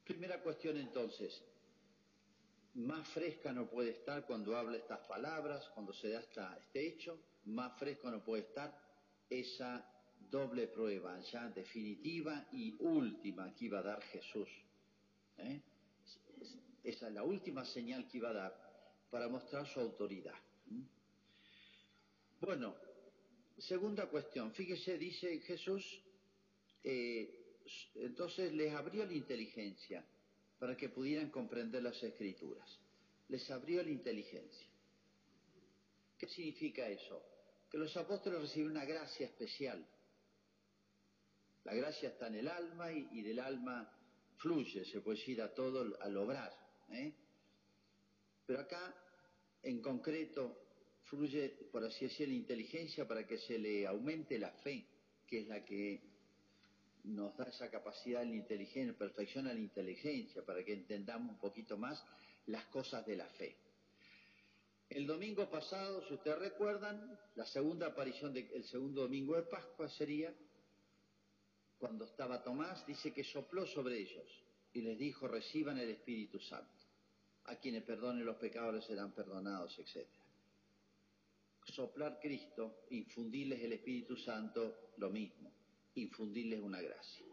Primera 0.05 0.41
cuestión 0.41 0.77
entonces, 0.77 1.43
más 2.75 3.07
fresca 3.10 3.51
no 3.51 3.67
puede 3.67 3.91
estar 3.91 4.25
cuando 4.25 4.55
habla 4.55 4.77
estas 4.77 5.00
palabras, 5.07 5.67
cuando 5.74 5.93
se 5.93 6.10
da 6.10 6.19
este 6.19 6.88
hecho, 6.88 7.17
más 7.45 7.77
fresco 7.79 8.12
no 8.12 8.24
puede 8.24 8.43
estar 8.43 8.77
esa 9.29 9.91
doble 10.29 10.67
prueba 10.67 11.19
ya 11.22 11.50
definitiva 11.50 12.48
y 12.51 12.75
última 12.79 13.53
que 13.55 13.65
iba 13.65 13.79
a 13.79 13.84
dar 13.84 14.01
Jesús. 14.03 14.50
¿eh? 15.38 15.62
Esa 16.84 17.07
es 17.07 17.13
la 17.13 17.24
última 17.24 17.65
señal 17.65 18.07
que 18.07 18.17
iba 18.17 18.29
a 18.29 18.34
dar 18.34 18.64
para 19.09 19.27
mostrar 19.27 19.67
su 19.67 19.79
autoridad. 19.79 20.35
Bueno, 22.41 22.75
segunda 23.57 24.07
cuestión. 24.07 24.51
Fíjese, 24.53 24.97
dice 24.97 25.39
Jesús, 25.39 26.01
eh, 26.83 27.57
entonces 27.95 28.53
les 28.53 28.74
abrió 28.74 29.05
la 29.05 29.13
inteligencia 29.13 30.05
para 30.59 30.75
que 30.75 30.89
pudieran 30.89 31.29
comprender 31.29 31.81
las 31.83 32.01
escrituras. 32.03 32.79
Les 33.29 33.50
abrió 33.50 33.81
la 33.81 33.89
inteligencia. 33.89 34.67
¿Qué 36.17 36.27
significa 36.27 36.88
eso? 36.88 37.21
Que 37.69 37.77
los 37.77 37.95
apóstoles 37.97 38.41
reciben 38.41 38.71
una 38.71 38.85
gracia 38.85 39.25
especial. 39.25 39.85
La 41.63 41.74
gracia 41.74 42.09
está 42.09 42.27
en 42.27 42.35
el 42.35 42.47
alma 42.47 42.91
y, 42.91 43.21
del 43.21 43.39
alma 43.39 43.91
fluye, 44.38 44.85
se 44.85 45.01
puede 45.01 45.17
decir, 45.17 45.41
a 45.41 45.53
todo 45.53 45.97
al 46.00 46.17
obrar. 46.17 46.55
¿eh? 46.91 47.12
Pero 48.45 48.59
acá, 48.59 48.95
en 49.63 49.81
concreto, 49.81 50.65
fluye, 51.05 51.49
por 51.71 51.83
así 51.83 52.05
decir, 52.05 52.27
la 52.27 52.35
inteligencia 52.35 53.07
para 53.07 53.25
que 53.25 53.37
se 53.37 53.57
le 53.57 53.87
aumente 53.87 54.37
la 54.37 54.51
fe, 54.51 54.85
que 55.27 55.41
es 55.41 55.47
la 55.47 55.63
que 55.63 56.01
nos 57.03 57.35
da 57.37 57.45
esa 57.45 57.69
capacidad 57.69 58.21
de 58.21 58.27
la 58.27 58.35
inteligencia, 58.35 58.97
perfecciona 58.97 59.53
la 59.53 59.59
inteligencia, 59.59 60.43
para 60.43 60.63
que 60.63 60.73
entendamos 60.73 61.31
un 61.31 61.39
poquito 61.39 61.77
más 61.77 62.03
las 62.47 62.65
cosas 62.65 63.05
de 63.05 63.15
la 63.15 63.27
fe. 63.29 63.57
El 64.89 65.07
domingo 65.07 65.49
pasado, 65.49 66.07
si 66.07 66.13
ustedes 66.13 66.37
recuerdan, 66.39 67.19
la 67.35 67.45
segunda 67.45 67.87
aparición 67.87 68.33
del 68.33 68.63
segundo 68.65 69.01
domingo 69.01 69.35
de 69.35 69.43
Pascua 69.43 69.89
sería 69.89 70.33
cuando 71.77 72.05
estaba 72.05 72.43
Tomás, 72.43 72.85
dice 72.85 73.13
que 73.13 73.23
sopló 73.23 73.65
sobre 73.65 73.97
ellos 73.99 74.27
y 74.73 74.81
les 74.81 74.97
dijo, 74.97 75.27
reciban 75.27 75.77
el 75.77 75.89
Espíritu 75.89 76.39
Santo. 76.39 76.84
A 77.45 77.55
quienes 77.57 77.83
perdonen 77.83 78.25
los 78.25 78.37
pecados 78.37 78.85
serán 78.85 79.13
perdonados, 79.13 79.77
etc. 79.79 80.07
Soplar 81.63 82.19
Cristo, 82.19 82.85
infundirles 82.89 83.61
el 83.61 83.73
Espíritu 83.73 84.15
Santo, 84.17 84.91
lo 84.97 85.09
mismo 85.09 85.55
infundirles 85.95 86.61
una 86.61 86.81
gracia. 86.81 87.25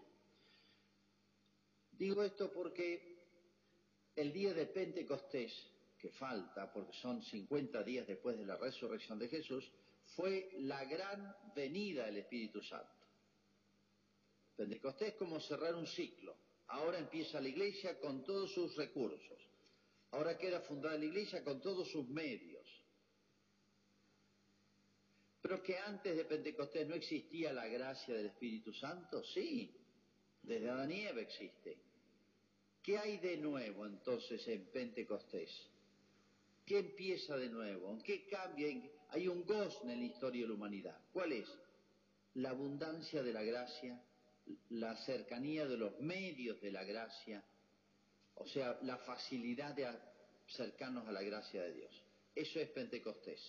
Digo 1.92 2.22
esto 2.22 2.50
porque 2.52 3.16
el 4.16 4.32
día 4.32 4.54
de 4.54 4.66
Pentecostés, 4.66 5.52
que 5.98 6.10
falta, 6.10 6.72
porque 6.72 6.92
son 6.94 7.22
50 7.22 7.82
días 7.84 8.06
después 8.06 8.36
de 8.36 8.46
la 8.46 8.56
resurrección 8.56 9.18
de 9.18 9.28
Jesús, 9.28 9.70
fue 10.16 10.50
la 10.60 10.84
gran 10.84 11.36
venida 11.54 12.06
del 12.06 12.18
Espíritu 12.18 12.60
Santo. 12.62 12.90
Pentecostés 14.56 15.08
es 15.08 15.14
como 15.14 15.40
cerrar 15.40 15.74
un 15.74 15.86
ciclo. 15.86 16.36
Ahora 16.68 16.98
empieza 16.98 17.40
la 17.40 17.48
iglesia 17.48 17.98
con 18.00 18.24
todos 18.24 18.52
sus 18.52 18.74
recursos. 18.76 19.38
Ahora 20.12 20.36
queda 20.36 20.60
fundada 20.60 20.98
la 20.98 21.04
iglesia 21.04 21.42
con 21.42 21.60
todos 21.60 21.90
sus 21.90 22.06
medios. 22.08 22.66
Pero 25.40 25.62
que 25.62 25.76
antes 25.78 26.16
de 26.16 26.24
Pentecostés 26.24 26.86
no 26.86 26.94
existía 26.94 27.52
la 27.52 27.66
gracia 27.66 28.14
del 28.14 28.26
Espíritu 28.26 28.72
Santo, 28.72 29.24
sí, 29.24 29.74
desde 30.42 30.70
Adán 30.70 30.92
y 30.92 31.00
Eva 31.00 31.20
existe. 31.20 31.78
¿Qué 32.82 32.98
hay 32.98 33.18
de 33.18 33.38
nuevo 33.38 33.86
entonces 33.86 34.46
en 34.48 34.66
Pentecostés? 34.66 35.50
¿Qué 36.66 36.78
empieza 36.78 37.36
de 37.36 37.48
nuevo? 37.48 37.90
¿En 37.90 38.02
qué 38.02 38.26
cambia? 38.26 38.68
Hay 39.08 39.28
un 39.28 39.44
gozo 39.44 39.82
en 39.88 39.98
la 39.98 40.04
historia 40.04 40.42
de 40.42 40.48
la 40.48 40.54
humanidad. 40.54 41.00
¿Cuál 41.12 41.32
es? 41.32 41.48
La 42.34 42.50
abundancia 42.50 43.22
de 43.22 43.32
la 43.32 43.42
gracia, 43.42 44.00
la 44.70 44.96
cercanía 45.04 45.66
de 45.66 45.76
los 45.76 45.98
medios 46.00 46.60
de 46.60 46.70
la 46.70 46.84
gracia, 46.84 47.44
o 48.36 48.46
sea, 48.46 48.78
la 48.82 48.98
facilidad 48.98 49.74
de 49.74 49.86
acercarnos 50.48 51.06
a 51.06 51.12
la 51.12 51.22
gracia 51.22 51.62
de 51.62 51.74
Dios. 51.74 52.02
Eso 52.34 52.60
es 52.60 52.68
Pentecostés. 52.70 53.40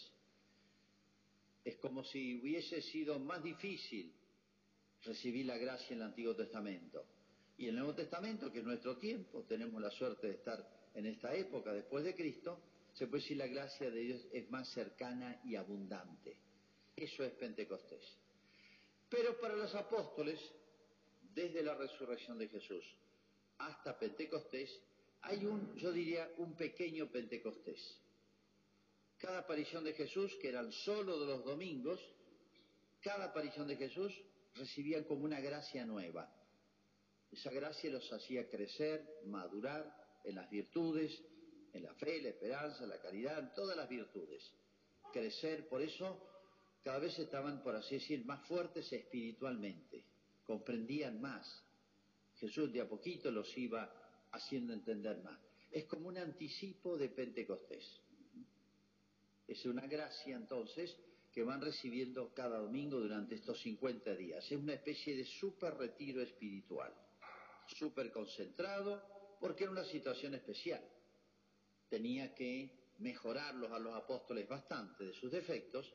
Es 1.64 1.78
como 1.78 2.04
si 2.04 2.42
hubiese 2.42 2.82
sido 2.82 3.20
más 3.20 3.42
difícil 3.42 4.14
recibir 5.04 5.46
la 5.46 5.58
gracia 5.58 5.96
en 5.96 6.02
el 6.02 6.08
Antiguo 6.08 6.36
Testamento. 6.36 7.06
Y 7.58 7.64
en 7.64 7.70
el 7.70 7.76
Nuevo 7.78 7.96
Testamento, 7.96 8.52
que 8.52 8.60
es 8.60 8.66
nuestro 8.66 8.98
tiempo, 8.98 9.44
tenemos 9.44 9.82
la 9.82 9.92
suerte 9.92 10.28
de 10.28 10.34
estar 10.34 10.68
en 10.94 11.06
esta 11.06 11.34
época 11.36 11.72
después 11.72 12.04
de 12.04 12.16
Cristo, 12.16 12.60
se 12.94 13.08
puede 13.08 13.24
decir 13.24 13.38
la 13.38 13.48
gracia 13.48 13.90
de 13.90 14.00
Dios 14.00 14.28
es 14.32 14.50
más 14.52 14.70
cercana 14.70 15.42
y 15.46 15.56
abundante. 15.56 16.38
Eso 16.96 17.24
es 17.24 17.32
Pentecostés. 17.34 18.04
Pero 19.10 19.40
para 19.40 19.56
los 19.56 19.74
apóstoles, 19.74 20.40
desde 21.34 21.64
la 21.64 21.76
resurrección 21.76 22.38
de 22.38 22.48
Jesús 22.50 22.84
hasta 23.68 23.98
Pentecostés, 23.98 24.70
hay 25.22 25.46
un, 25.46 25.76
yo 25.76 25.92
diría, 25.92 26.30
un 26.38 26.56
pequeño 26.56 27.10
Pentecostés. 27.10 28.00
Cada 29.18 29.40
aparición 29.40 29.84
de 29.84 29.94
Jesús, 29.94 30.36
que 30.42 30.50
eran 30.50 30.72
solo 30.72 31.20
de 31.20 31.28
los 31.28 31.46
domingos, 31.46 32.00
cada 33.02 33.26
aparición 33.26 33.68
de 33.68 33.78
Jesús 33.78 34.14
recibían 34.56 35.04
como 35.06 35.26
una 35.26 35.40
gracia 35.40 35.86
nueva. 35.86 36.30
Esa 37.32 37.52
gracia 37.52 37.90
los 37.90 38.12
hacía 38.12 38.50
crecer, 38.50 39.22
madurar 39.26 40.22
en 40.24 40.36
las 40.36 40.50
virtudes, 40.50 41.12
en 41.74 41.84
la 41.84 41.94
fe, 41.96 42.22
la 42.22 42.30
esperanza, 42.30 42.86
la 42.86 43.02
caridad, 43.02 43.40
en 43.40 43.54
todas 43.54 43.76
las 43.76 43.90
virtudes. 43.90 44.44
Crecer, 45.12 45.68
por 45.68 45.82
eso 45.82 46.22
cada 46.84 47.00
vez 47.00 47.18
estaban, 47.18 47.64
por 47.64 47.76
así 47.76 47.96
decir, 47.96 48.26
más 48.26 48.46
fuertes 48.48 48.92
espiritualmente, 48.92 50.04
comprendían 50.44 51.22
más. 51.22 51.64
Jesús 52.36 52.72
de 52.72 52.82
a 52.82 52.88
poquito 52.88 53.32
los 53.32 53.58
iba 53.58 53.92
haciendo 54.32 54.74
entender 54.74 55.22
más. 55.24 55.40
Es 55.72 55.86
como 55.86 56.08
un 56.10 56.18
anticipo 56.18 56.98
de 56.98 57.10
Pentecostés. 57.10 58.02
Es 59.48 59.66
una 59.66 59.86
gracia 59.88 60.36
entonces 60.36 60.96
que 61.32 61.44
van 61.44 61.62
recibiendo 61.62 62.34
cada 62.34 62.60
domingo 62.60 63.00
durante 63.00 63.36
estos 63.36 63.60
50 63.62 64.16
días. 64.16 64.46
Es 64.52 64.58
una 64.58 64.74
especie 64.74 65.16
de 65.16 65.26
super 65.26 65.74
retiro 65.74 66.22
espiritual, 66.22 66.94
súper 67.66 68.12
concentrado, 68.12 69.02
porque 69.40 69.64
era 69.64 69.72
una 69.72 69.84
situación 69.84 70.36
especial. 70.36 70.84
Tenía 71.90 72.34
que 72.36 72.94
mejorarlos 73.00 73.72
a 73.72 73.80
los 73.80 73.96
apóstoles 73.96 74.48
bastante 74.48 75.06
de 75.06 75.14
sus 75.14 75.32
defectos, 75.32 75.92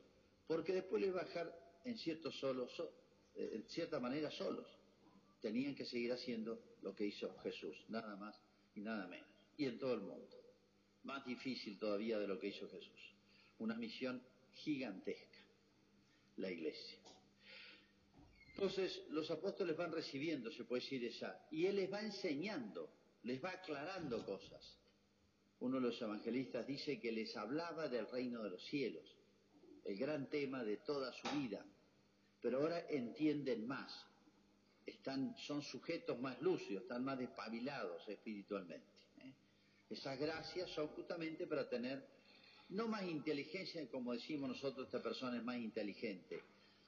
porque 0.47 0.73
después 0.73 1.03
les 1.03 1.15
dejar 1.15 1.55
en, 1.85 1.97
cierto 1.97 2.33
solo, 2.33 2.67
eh, 3.35 3.51
en 3.55 3.69
cierta 3.69 4.01
manera 4.01 4.31
solos. 4.33 4.67
Tenían 5.41 5.75
que 5.75 5.85
seguir 5.85 6.13
haciendo 6.13 6.61
lo 6.83 6.95
que 6.95 7.07
hizo 7.07 7.37
Jesús, 7.39 7.77
nada 7.89 8.17
más 8.17 8.41
y 8.75 8.81
nada 8.81 9.07
menos. 9.07 9.29
Y 9.57 9.67
en 9.67 9.79
todo 9.79 9.95
el 9.95 10.01
mundo. 10.01 10.37
Más 11.05 11.25
difícil 11.25 11.79
todavía 11.79 12.19
de 12.19 12.27
lo 12.27 12.39
que 12.39 12.49
hizo 12.49 12.69
Jesús 12.69 13.09
una 13.59 13.75
misión 13.75 14.23
gigantesca, 14.55 15.39
la 16.37 16.51
iglesia. 16.51 16.99
Entonces 18.55 19.03
los 19.11 19.31
apóstoles 19.31 19.77
van 19.77 19.93
recibiendo, 19.93 20.51
se 20.51 20.65
puede 20.65 20.83
decir 20.83 21.05
esa, 21.05 21.47
y 21.51 21.67
él 21.67 21.77
les 21.77 21.93
va 21.93 22.01
enseñando, 22.01 22.91
les 23.23 23.43
va 23.43 23.51
aclarando 23.51 24.25
cosas. 24.25 24.77
Uno 25.61 25.77
de 25.77 25.89
los 25.89 26.01
evangelistas 26.01 26.67
dice 26.67 27.01
que 27.01 27.13
les 27.13 27.37
hablaba 27.37 27.89
del 27.89 28.09
reino 28.09 28.43
de 28.43 28.51
los 28.51 28.65
cielos, 28.65 29.05
el 29.85 29.97
gran 29.97 30.29
tema 30.29 30.65
de 30.65 30.79
toda 30.79 31.13
su 31.13 31.29
vida, 31.39 31.65
pero 32.41 32.61
ahora 32.61 32.87
entienden 32.89 33.67
más, 33.67 34.07
están, 34.89 35.37
son 35.39 35.63
sujetos 35.63 36.19
más 36.21 36.41
lúcidos, 36.41 36.83
están 36.83 37.05
más 37.05 37.19
despabilados 37.19 38.09
espiritualmente. 38.09 38.87
¿eh? 39.21 39.33
Esas 39.91 40.19
gracias 40.19 40.71
son 40.71 40.89
justamente 40.89 41.47
para 41.47 41.69
tener 41.69 42.05
no 42.71 42.87
más 42.87 43.03
inteligencia, 43.05 43.87
como 43.91 44.13
decimos 44.13 44.51
nosotros, 44.51 44.87
esta 44.87 45.03
persona 45.03 45.39
es 45.39 45.45
más 45.45 45.57
inteligente, 45.57 46.43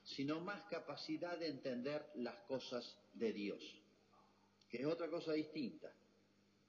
sino 0.04 0.40
más 0.40 0.62
capacidad 0.70 1.38
de 1.38 1.48
entender 1.48 2.04
las 2.16 2.38
cosas 2.42 2.96
de 3.14 3.32
Dios, 3.32 3.62
que 4.68 4.78
es 4.78 4.86
otra 4.86 5.08
cosa 5.08 5.32
distinta. 5.32 5.92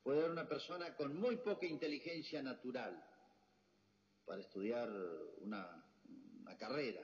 Puede 0.04 0.20
haber 0.20 0.32
una 0.32 0.48
persona 0.48 0.96
con 0.96 1.16
muy 1.20 1.38
poca 1.38 1.66
inteligencia 1.66 2.42
natural 2.42 3.06
para 4.26 4.42
estudiar 4.42 4.90
una, 5.42 5.86
una 6.42 6.58
carrera, 6.58 7.02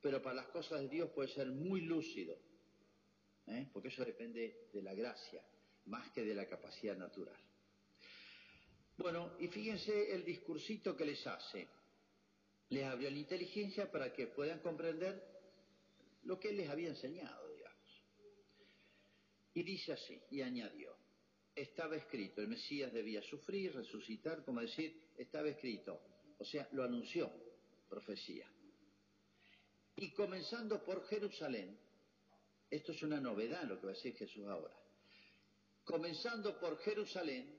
pero 0.00 0.22
para 0.22 0.36
las 0.36 0.46
cosas 0.46 0.80
de 0.80 0.88
Dios 0.88 1.10
puede 1.10 1.28
ser 1.28 1.48
muy 1.48 1.82
lúcido, 1.82 2.36
¿eh? 3.46 3.68
porque 3.72 3.88
eso 3.88 4.04
depende 4.04 4.68
de 4.72 4.82
la 4.82 4.94
gracia, 4.94 5.42
más 5.86 6.10
que 6.12 6.24
de 6.24 6.34
la 6.34 6.46
capacidad 6.46 6.96
natural. 6.96 7.36
Bueno, 8.96 9.32
y 9.38 9.48
fíjense 9.48 10.14
el 10.14 10.24
discursito 10.24 10.96
que 10.96 11.06
les 11.06 11.26
hace. 11.26 11.66
Les 12.68 12.84
abrió 12.84 13.10
la 13.10 13.16
inteligencia 13.16 13.90
para 13.90 14.12
que 14.12 14.26
puedan 14.26 14.60
comprender 14.60 15.22
lo 16.24 16.38
que 16.38 16.50
él 16.50 16.58
les 16.58 16.68
había 16.68 16.88
enseñado, 16.88 17.48
digamos. 17.54 18.02
Y 19.54 19.62
dice 19.62 19.94
así, 19.94 20.20
y 20.30 20.42
añadió, 20.42 20.94
estaba 21.54 21.96
escrito, 21.96 22.40
el 22.40 22.48
Mesías 22.48 22.92
debía 22.92 23.22
sufrir, 23.22 23.74
resucitar, 23.74 24.44
como 24.44 24.60
decir, 24.60 25.12
estaba 25.16 25.48
escrito, 25.48 26.00
o 26.38 26.44
sea, 26.44 26.68
lo 26.72 26.84
anunció, 26.84 27.30
profecía. 27.88 28.46
Y 29.96 30.12
comenzando 30.12 30.82
por 30.84 31.06
Jerusalén, 31.08 31.78
esto 32.70 32.92
es 32.92 33.02
una 33.02 33.20
novedad 33.20 33.64
lo 33.64 33.80
que 33.80 33.86
va 33.86 33.92
a 33.92 33.94
decir 33.94 34.16
Jesús 34.16 34.46
ahora, 34.46 34.72
comenzando 35.84 36.58
por 36.58 36.78
Jerusalén, 36.78 37.58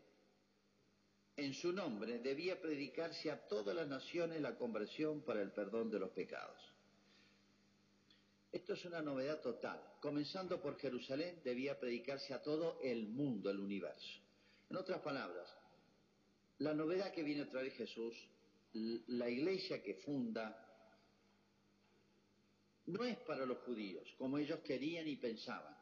en 1.37 1.53
su 1.53 1.71
nombre 1.71 2.19
debía 2.19 2.61
predicarse 2.61 3.31
a 3.31 3.47
todas 3.47 3.75
las 3.75 3.87
naciones 3.87 4.41
la 4.41 4.57
conversión 4.57 5.21
para 5.21 5.41
el 5.41 5.51
perdón 5.51 5.89
de 5.89 5.99
los 5.99 6.11
pecados. 6.11 6.61
Esto 8.51 8.73
es 8.73 8.83
una 8.83 9.01
novedad 9.01 9.39
total. 9.39 9.81
Comenzando 10.01 10.61
por 10.61 10.77
Jerusalén 10.77 11.39
debía 11.43 11.79
predicarse 11.79 12.33
a 12.33 12.41
todo 12.41 12.79
el 12.83 13.07
mundo, 13.07 13.49
el 13.49 13.59
universo. 13.59 14.19
En 14.69 14.75
otras 14.75 14.99
palabras, 15.01 15.47
la 16.59 16.73
novedad 16.73 17.11
que 17.11 17.23
viene 17.23 17.43
a 17.43 17.49
traer 17.49 17.71
Jesús, 17.71 18.13
la 18.73 19.29
iglesia 19.29 19.81
que 19.81 19.95
funda, 19.95 20.70
no 22.85 23.03
es 23.03 23.17
para 23.19 23.45
los 23.45 23.59
judíos, 23.59 24.07
como 24.17 24.37
ellos 24.37 24.59
querían 24.61 25.07
y 25.07 25.15
pensaban. 25.17 25.75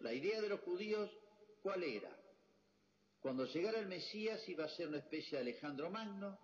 La 0.00 0.12
idea 0.12 0.40
de 0.40 0.48
los 0.48 0.60
judíos, 0.60 1.10
¿cuál 1.62 1.82
era? 1.82 2.16
Cuando 3.20 3.44
llegara 3.44 3.78
el 3.78 3.86
Mesías 3.86 4.48
iba 4.48 4.64
a 4.64 4.68
ser 4.68 4.88
una 4.88 4.98
especie 4.98 5.32
de 5.32 5.42
Alejandro 5.42 5.90
Magno, 5.90 6.38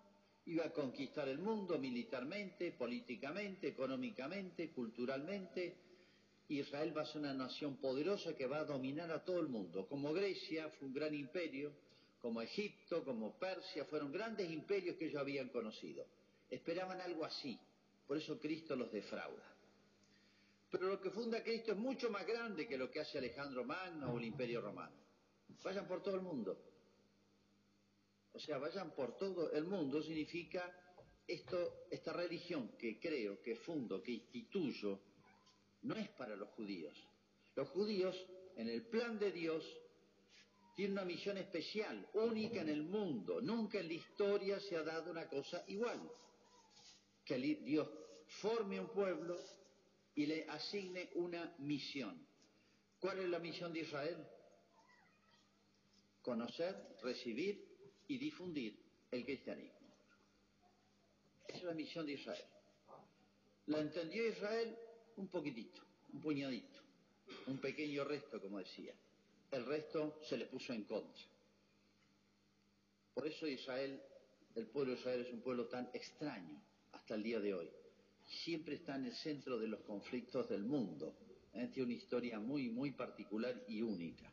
iba 0.44 0.66
a 0.66 0.72
conquistar 0.72 1.28
el 1.28 1.38
mundo 1.38 1.78
militarmente, 1.78 2.72
políticamente, 2.72 3.68
económicamente, 3.68 4.70
culturalmente. 4.72 5.76
Israel 6.48 6.96
va 6.96 7.02
a 7.02 7.06
ser 7.06 7.22
una 7.22 7.34
nación 7.34 7.78
poderosa 7.78 8.34
que 8.36 8.46
va 8.46 8.58
a 8.58 8.64
dominar 8.64 9.10
a 9.10 9.24
todo 9.24 9.40
el 9.40 9.48
mundo. 9.48 9.88
Como 9.88 10.12
Grecia 10.12 10.68
fue 10.78 10.88
un 10.88 10.94
gran 10.94 11.14
imperio, 11.14 11.72
como 12.20 12.42
Egipto, 12.42 13.04
como 13.04 13.38
Persia, 13.38 13.84
fueron 13.86 14.12
grandes 14.12 14.50
imperios 14.50 14.96
que 14.96 15.06
ellos 15.06 15.20
habían 15.20 15.48
conocido. 15.48 16.06
Esperaban 16.48 17.00
algo 17.00 17.24
así, 17.24 17.58
por 18.06 18.16
eso 18.16 18.38
Cristo 18.38 18.76
los 18.76 18.92
defrauda. 18.92 19.56
Pero 20.70 20.88
lo 20.88 21.00
que 21.00 21.10
funda 21.10 21.42
Cristo 21.42 21.72
es 21.72 21.78
mucho 21.78 22.10
más 22.10 22.26
grande 22.26 22.66
que 22.66 22.76
lo 22.76 22.90
que 22.90 23.00
hace 23.00 23.18
Alejandro 23.18 23.64
Magno 23.64 24.12
o 24.12 24.18
el 24.18 24.24
imperio 24.24 24.60
romano. 24.60 24.96
Vayan 25.62 25.86
por 25.86 26.02
todo 26.02 26.16
el 26.16 26.22
mundo. 26.22 26.58
O 28.32 28.38
sea, 28.38 28.58
vayan 28.58 28.90
por 28.90 29.16
todo 29.16 29.50
el 29.52 29.64
mundo 29.64 30.02
significa 30.02 30.70
esto, 31.26 31.86
esta 31.90 32.12
religión 32.12 32.72
que 32.78 33.00
creo, 33.00 33.40
que 33.40 33.56
fundo, 33.56 34.02
que 34.02 34.12
instituyo, 34.12 35.00
no 35.82 35.94
es 35.94 36.08
para 36.10 36.36
los 36.36 36.50
judíos. 36.50 36.94
Los 37.54 37.68
judíos, 37.70 38.14
en 38.56 38.68
el 38.68 38.82
plan 38.86 39.18
de 39.18 39.32
Dios, 39.32 39.64
tienen 40.74 40.92
una 40.92 41.06
misión 41.06 41.38
especial, 41.38 42.06
única 42.12 42.60
en 42.60 42.68
el 42.68 42.82
mundo. 42.82 43.40
Nunca 43.40 43.78
en 43.78 43.88
la 43.88 43.94
historia 43.94 44.60
se 44.60 44.76
ha 44.76 44.82
dado 44.82 45.10
una 45.10 45.26
cosa 45.26 45.64
igual. 45.68 46.10
Que 47.24 47.38
Dios 47.38 47.88
forme 48.26 48.80
un 48.80 48.88
pueblo 48.88 49.38
y 50.14 50.26
le 50.26 50.48
asigne 50.48 51.10
una 51.14 51.54
misión. 51.58 52.26
¿Cuál 53.00 53.20
es 53.20 53.28
la 53.28 53.38
misión 53.38 53.72
de 53.72 53.80
Israel? 53.80 54.26
conocer, 56.26 56.74
recibir 57.04 57.64
y 58.08 58.18
difundir 58.18 58.76
el 59.12 59.24
cristianismo. 59.24 59.94
Esa 61.46 61.58
es 61.58 61.62
la 61.62 61.72
misión 61.72 62.04
de 62.04 62.14
Israel. 62.14 62.44
La 63.66 63.78
entendió 63.78 64.26
Israel 64.26 64.76
un 65.18 65.28
poquitito, 65.28 65.80
un 66.12 66.20
puñadito, 66.20 66.80
un 67.46 67.58
pequeño 67.58 68.02
resto, 68.02 68.40
como 68.40 68.58
decía. 68.58 68.92
El 69.52 69.66
resto 69.66 70.18
se 70.28 70.36
le 70.36 70.46
puso 70.46 70.72
en 70.72 70.82
contra. 70.82 71.22
Por 73.14 73.24
eso 73.28 73.46
Israel, 73.46 74.02
el 74.56 74.66
pueblo 74.66 74.94
de 74.94 74.98
Israel 74.98 75.20
es 75.26 75.32
un 75.32 75.42
pueblo 75.42 75.68
tan 75.68 75.88
extraño 75.92 76.60
hasta 76.90 77.14
el 77.14 77.22
día 77.22 77.38
de 77.38 77.54
hoy. 77.54 77.70
Siempre 78.26 78.76
está 78.76 78.96
en 78.96 79.06
el 79.06 79.14
centro 79.14 79.58
de 79.58 79.68
los 79.68 79.80
conflictos 79.80 80.48
del 80.48 80.64
mundo. 80.64 81.16
¿eh? 81.54 81.68
Tiene 81.72 81.90
una 81.90 81.98
historia 81.98 82.40
muy, 82.40 82.68
muy 82.68 82.92
particular 82.92 83.64
y 83.68 83.82
única. 83.82 84.30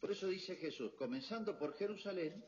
Por 0.00 0.12
eso 0.12 0.28
dice 0.28 0.56
Jesús, 0.56 0.92
comenzando 0.92 1.58
por 1.58 1.76
Jerusalén, 1.76 2.44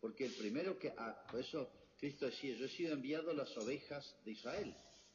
porque 0.00 0.26
el 0.26 0.32
primero 0.32 0.78
que... 0.78 0.92
Ah, 0.96 1.24
por 1.30 1.40
eso 1.40 1.70
Cristo 1.98 2.26
decía, 2.26 2.54
yo 2.54 2.66
he 2.66 2.68
sido 2.68 2.94
enviado 2.94 3.32
a 3.32 3.34
las 3.34 3.56
ovejas 3.58 4.16
de 4.24 4.30
Israel. 4.30 4.74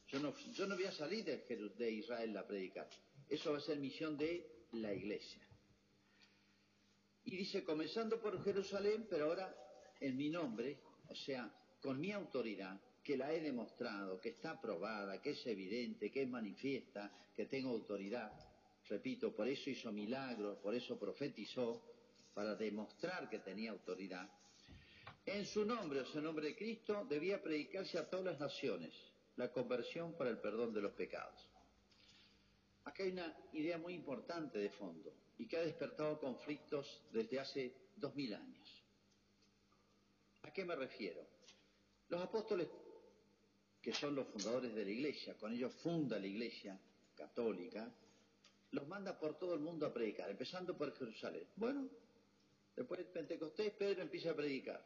Yo 0.10 0.20
no, 0.20 0.34
yo 0.54 0.68
no 0.68 0.76
voy 0.76 0.86
a 0.86 0.92
salir 0.92 1.24
de, 1.24 1.38
de 1.78 1.92
Israel 1.92 2.36
a 2.38 2.46
predicar. 2.46 2.90
Eso 3.30 3.52
va 3.52 3.58
a 3.58 3.62
ser 3.62 3.80
misión 3.80 4.18
de 4.18 4.68
la 4.74 4.94
iglesia. 4.94 5.42
Y 7.26 7.38
dice, 7.38 7.64
comenzando 7.64 8.20
por 8.20 8.44
Jerusalén, 8.44 9.08
pero 9.10 9.26
ahora 9.26 9.56
en 10.00 10.18
mi 10.18 10.30
nombre, 10.30 10.78
o 11.08 11.16
sea, 11.16 11.50
con 11.82 12.00
mi 12.00 12.12
autoridad, 12.12 12.80
que 13.04 13.18
la 13.18 13.34
he 13.34 13.42
demostrado, 13.42 14.20
que 14.20 14.30
está 14.30 14.52
aprobada, 14.52 15.22
que 15.22 15.32
es 15.32 15.46
evidente, 15.48 16.10
que 16.12 16.24
es 16.24 16.30
manifiesta, 16.30 17.12
que 17.36 17.46
tengo 17.46 17.72
autoridad, 17.72 18.32
Repito, 18.90 19.34
por 19.34 19.48
eso 19.48 19.70
hizo 19.70 19.92
milagros, 19.92 20.58
por 20.58 20.76
eso 20.76 21.00
profetizó, 21.00 21.82
para 22.34 22.56
demostrar 22.56 23.30
que 23.30 23.40
tenía 23.40 23.72
autoridad. 23.72 24.30
En 25.26 25.46
su 25.46 25.66
nombre, 25.66 26.02
o 26.02 26.06
sea, 26.06 26.22
nombre 26.22 26.48
de 26.48 26.56
Cristo, 26.56 27.06
debía 27.06 27.42
predicarse 27.42 27.98
a 27.98 28.10
todas 28.10 28.26
las 28.26 28.40
naciones 28.40 28.94
la 29.36 29.52
conversión 29.52 30.14
para 30.14 30.30
el 30.30 30.40
perdón 30.40 30.74
de 30.74 30.82
los 30.82 30.92
pecados. 30.94 31.48
Acá 32.84 33.04
hay 33.04 33.12
una 33.12 33.36
idea 33.54 33.78
muy 33.78 33.94
importante 33.94 34.60
de 34.60 34.70
fondo 34.72 35.14
y 35.38 35.48
que 35.48 35.58
ha 35.58 35.62
despertado 35.62 36.20
conflictos 36.20 37.02
desde 37.12 37.40
hace 37.40 37.74
dos 37.96 38.14
mil 38.16 38.34
años. 38.34 38.84
¿A 40.42 40.52
qué 40.52 40.66
me 40.66 40.76
refiero? 40.76 41.26
Los 42.10 42.22
apóstoles, 42.22 42.68
que 43.84 43.94
son 43.94 44.16
los 44.16 44.28
fundadores 44.30 44.74
de 44.74 44.86
la 44.86 44.92
iglesia, 44.92 45.38
con 45.38 45.52
ellos 45.54 45.74
funda 45.84 46.18
la 46.18 46.26
iglesia 46.26 46.80
católica, 47.16 47.94
los 48.72 48.88
manda 48.88 49.20
por 49.20 49.38
todo 49.38 49.54
el 49.54 49.60
mundo 49.60 49.86
a 49.86 49.94
predicar, 49.94 50.30
empezando 50.30 50.78
por 50.78 50.98
Jerusalén. 50.98 51.46
Bueno, 51.58 51.90
después 52.78 53.00
de 53.00 53.06
Pentecostés, 53.06 53.74
Pedro 53.74 54.02
empieza 54.02 54.32
a 54.32 54.36
predicar. 54.36 54.84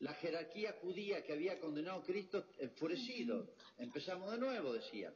La 0.00 0.14
jerarquía 0.14 0.72
judía 0.80 1.22
que 1.22 1.34
había 1.34 1.60
condenado 1.60 2.00
a 2.00 2.04
Cristo, 2.04 2.46
enfurecido, 2.58 3.54
empezamos 3.76 4.32
de 4.32 4.38
nuevo, 4.38 4.72
decían. 4.72 5.14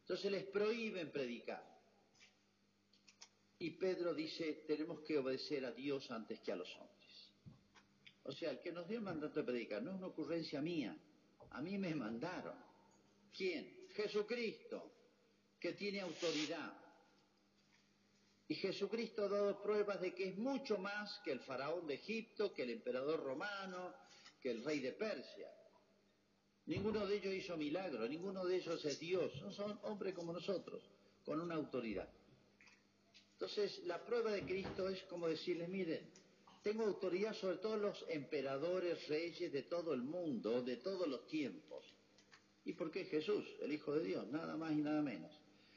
Entonces 0.00 0.32
les 0.32 0.44
prohíben 0.46 1.12
predicar. 1.12 1.64
Y 3.60 3.70
Pedro 3.70 4.12
dice, 4.12 4.64
tenemos 4.66 5.00
que 5.02 5.18
obedecer 5.18 5.64
a 5.64 5.70
Dios 5.70 6.10
antes 6.10 6.40
que 6.40 6.50
a 6.50 6.56
los 6.56 6.68
hombres. 6.76 7.32
O 8.24 8.32
sea, 8.32 8.50
el 8.50 8.60
que 8.60 8.72
nos 8.72 8.88
dio 8.88 8.98
el 8.98 9.04
mandato 9.04 9.40
de 9.40 9.46
predicar 9.46 9.82
no 9.82 9.92
es 9.92 9.96
una 9.96 10.08
ocurrencia 10.08 10.60
mía. 10.60 10.96
A 11.50 11.60
mí 11.60 11.78
me 11.78 11.94
mandaron. 11.94 12.56
¿Quién? 13.32 13.88
Jesucristo 13.94 14.92
que 15.58 15.72
tiene 15.72 16.00
autoridad. 16.00 16.72
Y 18.46 18.54
Jesucristo 18.54 19.24
ha 19.24 19.28
dado 19.28 19.62
pruebas 19.62 20.00
de 20.00 20.14
que 20.14 20.28
es 20.28 20.38
mucho 20.38 20.78
más 20.78 21.20
que 21.24 21.32
el 21.32 21.40
faraón 21.40 21.86
de 21.86 21.94
Egipto, 21.94 22.54
que 22.54 22.62
el 22.62 22.70
emperador 22.70 23.22
romano, 23.22 23.94
que 24.40 24.50
el 24.50 24.64
rey 24.64 24.80
de 24.80 24.92
Persia. 24.92 25.52
Ninguno 26.66 27.06
de 27.06 27.16
ellos 27.16 27.34
hizo 27.34 27.56
milagro, 27.56 28.06
ninguno 28.08 28.44
de 28.44 28.56
ellos 28.56 28.84
es 28.84 28.98
Dios, 28.98 29.34
no 29.42 29.52
son 29.52 29.78
hombres 29.82 30.14
como 30.14 30.32
nosotros, 30.32 30.82
con 31.24 31.40
una 31.40 31.56
autoridad. 31.56 32.08
Entonces, 33.32 33.84
la 33.84 34.04
prueba 34.04 34.32
de 34.32 34.44
Cristo 34.44 34.88
es 34.88 35.02
como 35.04 35.28
decirle, 35.28 35.68
miren, 35.68 36.10
tengo 36.62 36.84
autoridad 36.84 37.34
sobre 37.34 37.58
todos 37.58 37.80
los 37.80 38.04
emperadores, 38.08 39.06
reyes 39.08 39.52
de 39.52 39.62
todo 39.62 39.94
el 39.94 40.02
mundo, 40.02 40.62
de 40.62 40.76
todos 40.76 41.06
los 41.06 41.26
tiempos. 41.26 41.84
¿Y 42.64 42.72
por 42.72 42.90
qué 42.90 43.04
Jesús, 43.04 43.44
el 43.60 43.72
Hijo 43.72 43.94
de 43.94 44.04
Dios? 44.04 44.26
Nada 44.28 44.56
más 44.56 44.72
y 44.72 44.82
nada 44.82 45.00
menos. 45.00 45.32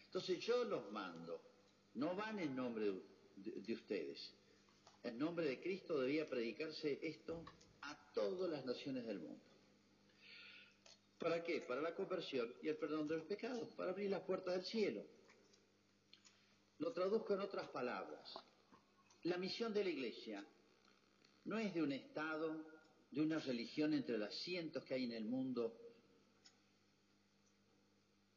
Entonces 0.05 0.39
yo 0.39 0.65
los 0.65 0.91
mando, 0.91 1.41
no 1.93 2.15
van 2.15 2.39
en 2.39 2.55
nombre 2.55 2.91
de, 3.37 3.73
ustedes. 3.73 4.33
En 5.03 5.17
nombre 5.17 5.45
de 5.45 5.61
Cristo 5.61 5.99
debía 5.99 6.29
predicarse 6.29 6.99
esto 7.01 7.45
a 7.81 7.97
todas 8.13 8.49
las 8.49 8.65
naciones 8.65 9.05
del 9.05 9.19
mundo. 9.19 9.41
¿Para 11.17 11.43
qué? 11.43 11.61
Para 11.61 11.81
la 11.81 11.95
conversión 11.95 12.53
y 12.61 12.67
el 12.67 12.75
perdón 12.75 13.07
de 13.07 13.17
los 13.17 13.25
pecados, 13.25 13.69
para 13.75 13.91
abrir 13.91 14.09
las 14.09 14.23
puertas 14.23 14.55
del 14.55 14.65
cielo. 14.65 15.05
Lo 16.79 16.91
traduzco 16.91 17.33
en 17.35 17.41
otras 17.41 17.69
palabras. 17.69 18.33
La 19.23 19.37
misión 19.37 19.71
de 19.73 19.83
la 19.83 19.91
Iglesia 19.91 20.43
no 21.45 21.57
es 21.57 21.73
de 21.73 21.81
un 21.81 21.91
Estado, 21.91 22.65
de 23.11 23.21
una 23.21 23.39
religión 23.39 23.93
entre 23.93 24.17
las 24.17 24.33
cientos 24.43 24.83
que 24.85 24.93
hay 24.93 25.05
en 25.05 25.13
el 25.13 25.25
mundo. 25.25 25.77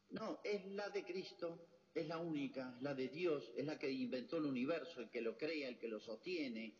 No, 0.09 0.39
es 0.43 0.65
la 0.67 0.89
de 0.89 1.03
Cristo, 1.03 1.67
es 1.93 2.07
la 2.07 2.17
única, 2.17 2.77
la 2.81 2.93
de 2.93 3.07
Dios, 3.09 3.51
es 3.55 3.65
la 3.65 3.79
que 3.79 3.89
inventó 3.89 4.37
el 4.37 4.45
universo, 4.45 5.01
el 5.01 5.09
que 5.09 5.21
lo 5.21 5.37
crea, 5.37 5.69
el 5.69 5.77
que 5.77 5.87
lo 5.87 5.99
sostiene. 5.99 6.73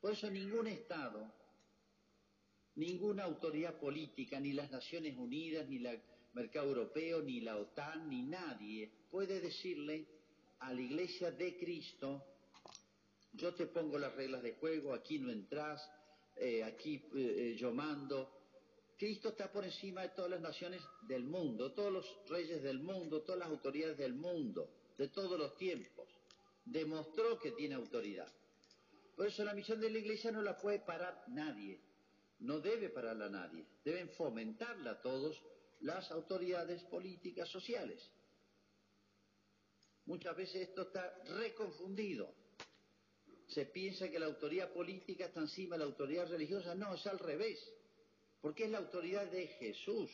Por 0.00 0.12
eso 0.12 0.30
ningún 0.30 0.66
Estado, 0.68 1.32
ninguna 2.76 3.24
autoridad 3.24 3.78
política, 3.78 4.38
ni 4.38 4.52
las 4.52 4.70
Naciones 4.70 5.16
Unidas, 5.16 5.68
ni 5.68 5.84
el 5.84 6.00
mercado 6.34 6.68
europeo, 6.68 7.22
ni 7.22 7.40
la 7.40 7.56
OTAN, 7.56 8.08
ni 8.08 8.22
nadie 8.22 8.90
puede 9.10 9.40
decirle 9.40 10.06
a 10.60 10.72
la 10.72 10.80
iglesia 10.80 11.30
de 11.30 11.56
Cristo, 11.58 12.35
yo 13.36 13.54
te 13.54 13.66
pongo 13.66 13.98
las 13.98 14.14
reglas 14.14 14.42
de 14.42 14.54
juego, 14.54 14.94
aquí 14.94 15.18
no 15.18 15.30
entras, 15.30 15.88
eh, 16.36 16.64
aquí 16.64 17.08
eh, 17.14 17.54
yo 17.58 17.72
mando. 17.72 18.32
Cristo 18.96 19.28
está 19.28 19.52
por 19.52 19.64
encima 19.64 20.02
de 20.02 20.08
todas 20.10 20.30
las 20.30 20.40
naciones 20.40 20.82
del 21.02 21.24
mundo, 21.24 21.72
todos 21.72 21.92
los 21.92 22.18
reyes 22.28 22.62
del 22.62 22.80
mundo, 22.80 23.22
todas 23.22 23.40
las 23.40 23.48
autoridades 23.48 23.98
del 23.98 24.14
mundo, 24.14 24.70
de 24.96 25.08
todos 25.08 25.38
los 25.38 25.56
tiempos. 25.58 26.08
Demostró 26.64 27.38
que 27.38 27.52
tiene 27.52 27.74
autoridad. 27.74 28.32
Por 29.14 29.26
eso 29.26 29.44
la 29.44 29.54
misión 29.54 29.80
de 29.80 29.90
la 29.90 29.98
iglesia 29.98 30.32
no 30.32 30.42
la 30.42 30.56
puede 30.56 30.80
parar 30.80 31.24
nadie, 31.28 31.80
no 32.40 32.60
debe 32.60 32.88
pararla 32.88 33.28
nadie, 33.28 33.66
deben 33.84 34.08
fomentarla 34.10 35.00
todos 35.00 35.42
las 35.80 36.10
autoridades 36.10 36.82
políticas 36.84 37.48
sociales. 37.48 38.10
Muchas 40.06 40.36
veces 40.36 40.68
esto 40.68 40.82
está 40.82 41.22
reconfundido. 41.24 42.45
Se 43.48 43.66
piensa 43.66 44.10
que 44.10 44.18
la 44.18 44.26
autoridad 44.26 44.72
política 44.72 45.26
está 45.26 45.40
encima 45.40 45.76
de 45.76 45.80
la 45.80 45.84
autoridad 45.86 46.28
religiosa. 46.28 46.74
No, 46.74 46.94
es 46.94 47.06
al 47.06 47.18
revés. 47.18 47.58
Porque 48.40 48.64
es 48.64 48.70
la 48.70 48.78
autoridad 48.78 49.26
de 49.30 49.46
Jesús 49.46 50.10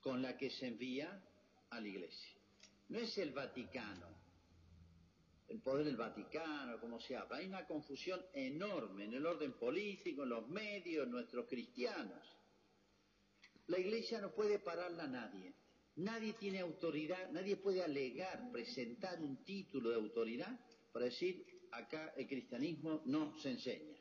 con 0.00 0.22
la 0.22 0.36
que 0.36 0.50
se 0.50 0.66
envía 0.66 1.22
a 1.70 1.80
la 1.80 1.88
iglesia. 1.88 2.32
No 2.88 2.98
es 2.98 3.18
el 3.18 3.32
Vaticano, 3.32 4.06
el 5.48 5.60
poder 5.60 5.86
del 5.86 5.96
Vaticano, 5.96 6.78
como 6.80 7.00
se 7.00 7.16
habla. 7.16 7.38
Hay 7.38 7.46
una 7.46 7.66
confusión 7.66 8.24
enorme 8.32 9.04
en 9.04 9.14
el 9.14 9.26
orden 9.26 9.54
político, 9.54 10.22
en 10.22 10.28
los 10.28 10.48
medios, 10.48 11.06
en 11.06 11.10
nuestros 11.10 11.46
cristianos. 11.46 12.36
La 13.66 13.78
iglesia 13.78 14.20
no 14.20 14.32
puede 14.32 14.60
pararla 14.60 15.04
a 15.04 15.08
nadie. 15.08 15.54
Nadie 15.96 16.34
tiene 16.34 16.60
autoridad, 16.60 17.30
nadie 17.32 17.56
puede 17.56 17.82
alegar, 17.82 18.52
presentar 18.52 19.20
un 19.20 19.44
título 19.44 19.90
de 19.90 19.96
autoridad 19.96 20.60
para 20.92 21.06
decir 21.06 21.55
acá 21.76 22.14
el 22.16 22.26
cristianismo 22.26 23.02
no 23.06 23.38
se 23.38 23.50
enseña. 23.50 23.96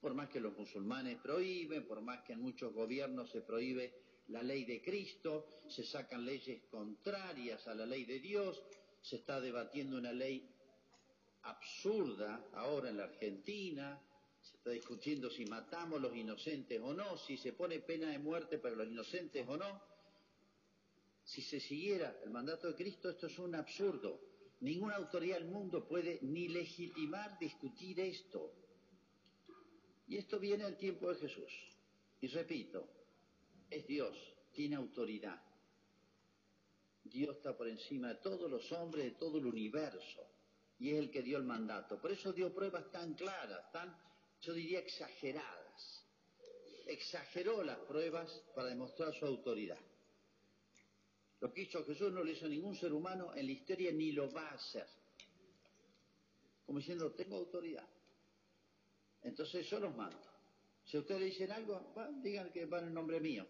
Por 0.00 0.14
más 0.14 0.28
que 0.28 0.40
los 0.40 0.56
musulmanes 0.56 1.18
prohíben, 1.18 1.86
por 1.86 2.00
más 2.00 2.22
que 2.24 2.32
en 2.32 2.40
muchos 2.40 2.72
gobiernos 2.72 3.30
se 3.30 3.42
prohíbe 3.42 3.94
la 4.28 4.42
ley 4.42 4.64
de 4.64 4.82
Cristo, 4.82 5.46
se 5.68 5.84
sacan 5.84 6.24
leyes 6.24 6.62
contrarias 6.70 7.66
a 7.68 7.74
la 7.74 7.86
ley 7.86 8.04
de 8.04 8.18
Dios, 8.18 8.62
se 9.00 9.16
está 9.16 9.40
debatiendo 9.40 9.96
una 9.98 10.12
ley 10.12 10.48
absurda 11.42 12.48
ahora 12.52 12.90
en 12.90 12.96
la 12.96 13.04
Argentina, 13.04 14.00
se 14.40 14.56
está 14.56 14.70
discutiendo 14.70 15.30
si 15.30 15.44
matamos 15.46 16.00
los 16.00 16.16
inocentes 16.16 16.80
o 16.82 16.92
no, 16.94 17.16
si 17.16 17.36
se 17.36 17.52
pone 17.52 17.80
pena 17.80 18.10
de 18.10 18.18
muerte 18.18 18.58
para 18.58 18.74
los 18.74 18.88
inocentes 18.88 19.46
o 19.48 19.56
no 19.56 19.92
si 21.24 21.42
se 21.42 21.60
siguiera 21.60 22.18
el 22.24 22.30
mandato 22.30 22.68
de 22.68 22.74
Cristo, 22.74 23.10
esto 23.10 23.26
es 23.26 23.38
un 23.38 23.54
absurdo. 23.54 24.20
Ninguna 24.62 24.94
autoridad 24.94 25.38
del 25.38 25.48
mundo 25.48 25.88
puede 25.88 26.20
ni 26.22 26.46
legitimar 26.46 27.36
discutir 27.40 27.98
esto. 27.98 28.52
Y 30.06 30.16
esto 30.16 30.38
viene 30.38 30.64
del 30.64 30.76
tiempo 30.76 31.12
de 31.12 31.16
Jesús. 31.16 31.52
Y 32.20 32.28
repito, 32.28 32.88
es 33.68 33.84
Dios, 33.88 34.16
tiene 34.52 34.76
autoridad. 34.76 35.42
Dios 37.02 37.36
está 37.36 37.56
por 37.56 37.68
encima 37.68 38.10
de 38.10 38.14
todos 38.16 38.48
los 38.48 38.70
hombres, 38.70 39.04
de 39.04 39.10
todo 39.18 39.38
el 39.38 39.46
universo. 39.46 40.28
Y 40.78 40.90
es 40.90 40.98
el 41.00 41.10
que 41.10 41.22
dio 41.22 41.38
el 41.38 41.44
mandato. 41.44 42.00
Por 42.00 42.12
eso 42.12 42.32
dio 42.32 42.54
pruebas 42.54 42.88
tan 42.92 43.14
claras, 43.14 43.72
tan, 43.72 43.92
yo 44.42 44.52
diría, 44.54 44.78
exageradas. 44.78 46.06
Exageró 46.86 47.64
las 47.64 47.78
pruebas 47.78 48.30
para 48.54 48.68
demostrar 48.68 49.12
su 49.12 49.26
autoridad. 49.26 49.80
Lo 51.42 51.52
que 51.52 51.62
hizo 51.62 51.84
Jesús 51.84 52.12
no 52.12 52.22
lo 52.22 52.30
hizo 52.30 52.46
ningún 52.46 52.76
ser 52.76 52.92
humano 52.92 53.34
en 53.34 53.46
la 53.46 53.52
historia 53.52 53.90
ni 53.90 54.12
lo 54.12 54.30
va 54.30 54.48
a 54.48 54.54
hacer. 54.54 54.86
Como 56.64 56.78
diciendo, 56.78 57.10
tengo 57.14 57.36
autoridad. 57.36 57.88
Entonces 59.22 59.68
yo 59.68 59.80
los 59.80 59.92
mando. 59.96 60.22
Si 60.84 60.96
ustedes 60.96 61.22
dicen 61.22 61.50
algo, 61.50 61.92
digan 62.22 62.52
que 62.52 62.64
van 62.66 62.86
en 62.86 62.94
nombre 62.94 63.18
mío. 63.18 63.44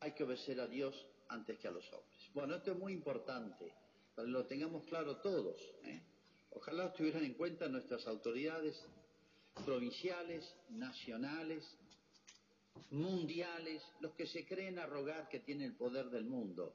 Hay 0.00 0.12
que 0.12 0.24
obedecer 0.24 0.60
a 0.60 0.66
Dios 0.66 0.94
antes 1.28 1.58
que 1.58 1.68
a 1.68 1.72
los 1.72 1.84
hombres. 1.92 2.30
Bueno, 2.32 2.54
esto 2.54 2.72
es 2.72 2.78
muy 2.78 2.94
importante, 2.94 3.70
para 4.14 4.24
que 4.24 4.32
lo 4.32 4.46
tengamos 4.46 4.86
claro 4.86 5.18
todos. 5.18 5.60
¿eh? 5.84 6.00
Ojalá 6.52 6.90
tuvieran 6.94 7.24
en 7.24 7.34
cuenta 7.34 7.68
nuestras 7.68 8.06
autoridades 8.06 8.82
provinciales, 9.66 10.54
nacionales, 10.70 11.76
mundiales, 12.90 13.82
los 14.00 14.12
que 14.12 14.26
se 14.26 14.46
creen 14.46 14.78
arrogar 14.78 15.28
que 15.28 15.40
tienen 15.40 15.70
el 15.70 15.76
poder 15.76 16.10
del 16.10 16.24
mundo, 16.24 16.74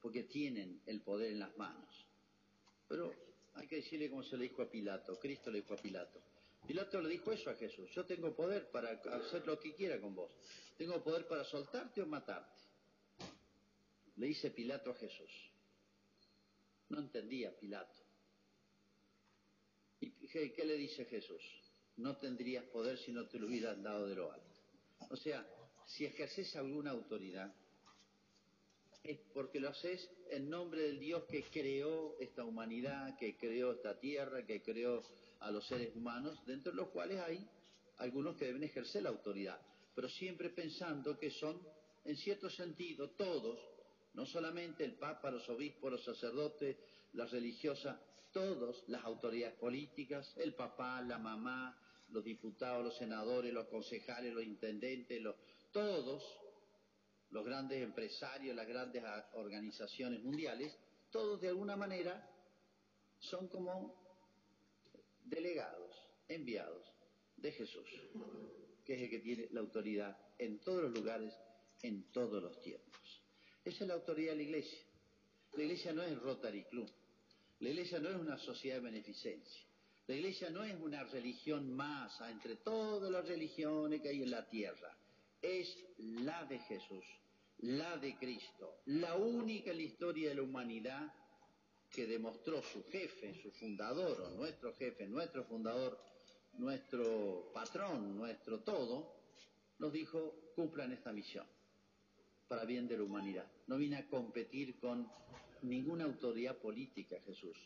porque 0.00 0.24
tienen 0.24 0.80
el 0.86 1.00
poder 1.00 1.32
en 1.32 1.40
las 1.40 1.56
manos. 1.56 2.06
Pero 2.88 3.12
hay 3.54 3.66
que 3.66 3.76
decirle 3.76 4.10
como 4.10 4.22
se 4.22 4.36
le 4.36 4.44
dijo 4.44 4.62
a 4.62 4.70
Pilato, 4.70 5.18
Cristo 5.18 5.50
le 5.50 5.60
dijo 5.60 5.74
a 5.74 5.78
Pilato. 5.78 6.20
Pilato 6.66 7.00
le 7.00 7.08
dijo 7.08 7.30
eso 7.30 7.50
a 7.50 7.54
Jesús, 7.54 7.88
yo 7.94 8.04
tengo 8.04 8.34
poder 8.34 8.70
para 8.70 8.90
hacer 8.90 9.46
lo 9.46 9.58
que 9.58 9.74
quiera 9.74 10.00
con 10.00 10.14
vos, 10.14 10.30
tengo 10.76 11.02
poder 11.02 11.26
para 11.26 11.44
soltarte 11.44 12.02
o 12.02 12.06
matarte. 12.06 12.60
Le 14.16 14.26
dice 14.26 14.50
Pilato 14.50 14.90
a 14.90 14.94
Jesús. 14.94 15.30
No 16.88 16.98
entendía 16.98 17.56
Pilato. 17.56 17.94
¿Y 20.00 20.28
qué 20.28 20.64
le 20.64 20.74
dice 20.76 21.04
Jesús? 21.04 21.42
No 21.96 22.16
tendrías 22.16 22.64
poder 22.64 22.98
si 22.98 23.12
no 23.12 23.26
te 23.26 23.38
lo 23.38 23.46
hubieran 23.46 23.82
dado 23.82 24.06
de 24.06 24.14
lo 24.14 24.32
alto. 24.32 24.45
O 25.10 25.16
sea, 25.16 25.46
si 25.86 26.04
ejerces 26.04 26.54
alguna 26.56 26.90
autoridad, 26.90 27.54
es 29.02 29.18
porque 29.32 29.60
lo 29.60 29.68
haces 29.68 30.10
en 30.30 30.50
nombre 30.50 30.82
del 30.82 30.98
Dios 30.98 31.24
que 31.24 31.44
creó 31.44 32.16
esta 32.18 32.44
humanidad, 32.44 33.16
que 33.18 33.36
creó 33.36 33.72
esta 33.72 33.98
tierra, 34.00 34.44
que 34.44 34.62
creó 34.62 35.02
a 35.40 35.50
los 35.50 35.66
seres 35.66 35.94
humanos, 35.94 36.38
dentro 36.44 36.72
de 36.72 36.76
los 36.76 36.88
cuales 36.88 37.20
hay 37.20 37.48
algunos 37.98 38.36
que 38.36 38.46
deben 38.46 38.64
ejercer 38.64 39.02
la 39.02 39.10
autoridad, 39.10 39.60
pero 39.94 40.08
siempre 40.08 40.50
pensando 40.50 41.18
que 41.18 41.30
son, 41.30 41.60
en 42.04 42.16
cierto 42.16 42.50
sentido, 42.50 43.10
todos, 43.10 43.58
no 44.14 44.26
solamente 44.26 44.84
el 44.84 44.94
Papa, 44.94 45.30
los 45.30 45.48
obispos, 45.48 45.92
los 45.92 46.04
sacerdotes, 46.04 46.76
las 47.12 47.30
religiosas, 47.30 47.98
todos, 48.32 48.84
las 48.88 49.04
autoridades 49.04 49.54
políticas, 49.56 50.34
el 50.36 50.54
papá, 50.54 51.00
la 51.02 51.18
mamá, 51.18 51.78
los 52.10 52.24
diputados, 52.24 52.84
los 52.84 52.96
senadores, 52.96 53.52
los 53.52 53.66
concejales, 53.66 54.32
los 54.32 54.44
intendentes, 54.44 55.20
los, 55.20 55.36
todos, 55.72 56.22
los 57.30 57.44
grandes 57.44 57.82
empresarios, 57.82 58.54
las 58.54 58.66
grandes 58.66 59.02
organizaciones 59.34 60.22
mundiales, 60.22 60.76
todos 61.10 61.40
de 61.40 61.48
alguna 61.48 61.76
manera 61.76 62.30
son 63.18 63.48
como 63.48 63.94
delegados, 65.24 65.94
enviados 66.28 66.86
de 67.36 67.52
Jesús, 67.52 67.88
que 68.84 68.94
es 68.94 69.02
el 69.02 69.10
que 69.10 69.18
tiene 69.18 69.48
la 69.50 69.60
autoridad 69.60 70.16
en 70.38 70.58
todos 70.60 70.82
los 70.84 70.92
lugares, 70.92 71.34
en 71.82 72.04
todos 72.12 72.42
los 72.42 72.60
tiempos. 72.60 73.22
Esa 73.64 73.84
es 73.84 73.88
la 73.88 73.94
autoridad 73.94 74.32
de 74.32 74.36
la 74.36 74.42
iglesia. 74.42 74.78
La 75.54 75.62
iglesia 75.62 75.92
no 75.92 76.02
es 76.02 76.12
el 76.12 76.20
Rotary 76.20 76.64
Club. 76.64 76.88
La 77.60 77.70
iglesia 77.70 77.98
no 77.98 78.10
es 78.10 78.16
una 78.16 78.38
sociedad 78.38 78.76
de 78.76 78.82
beneficencia. 78.82 79.65
La 80.08 80.14
iglesia 80.14 80.50
no 80.50 80.62
es 80.62 80.74
una 80.80 81.02
religión 81.02 81.74
más 81.74 82.20
entre 82.20 82.56
todas 82.56 83.10
las 83.10 83.26
religiones 83.26 84.00
que 84.00 84.10
hay 84.10 84.22
en 84.22 84.30
la 84.30 84.48
tierra. 84.48 84.96
Es 85.42 85.76
la 85.98 86.44
de 86.44 86.60
Jesús, 86.60 87.04
la 87.58 87.96
de 87.96 88.16
Cristo, 88.16 88.82
la 88.86 89.16
única 89.16 89.72
en 89.72 89.78
la 89.78 89.82
historia 89.82 90.28
de 90.28 90.36
la 90.36 90.42
humanidad 90.42 91.12
que 91.90 92.06
demostró 92.06 92.62
su 92.62 92.84
jefe, 92.84 93.34
su 93.42 93.50
fundador, 93.50 94.20
o 94.20 94.30
nuestro 94.30 94.72
jefe, 94.74 95.06
nuestro 95.08 95.44
fundador, 95.44 95.98
nuestro 96.54 97.50
patrón, 97.52 98.16
nuestro 98.16 98.60
todo, 98.60 99.12
nos 99.78 99.92
dijo, 99.92 100.52
cumplan 100.54 100.92
esta 100.92 101.12
misión 101.12 101.46
para 102.46 102.64
bien 102.64 102.86
de 102.86 102.96
la 102.96 103.04
humanidad. 103.04 103.50
No 103.66 103.76
vine 103.76 103.96
a 103.96 104.06
competir 104.06 104.78
con 104.78 105.10
ninguna 105.62 106.04
autoridad 106.04 106.56
política, 106.58 107.16
Jesús. 107.24 107.56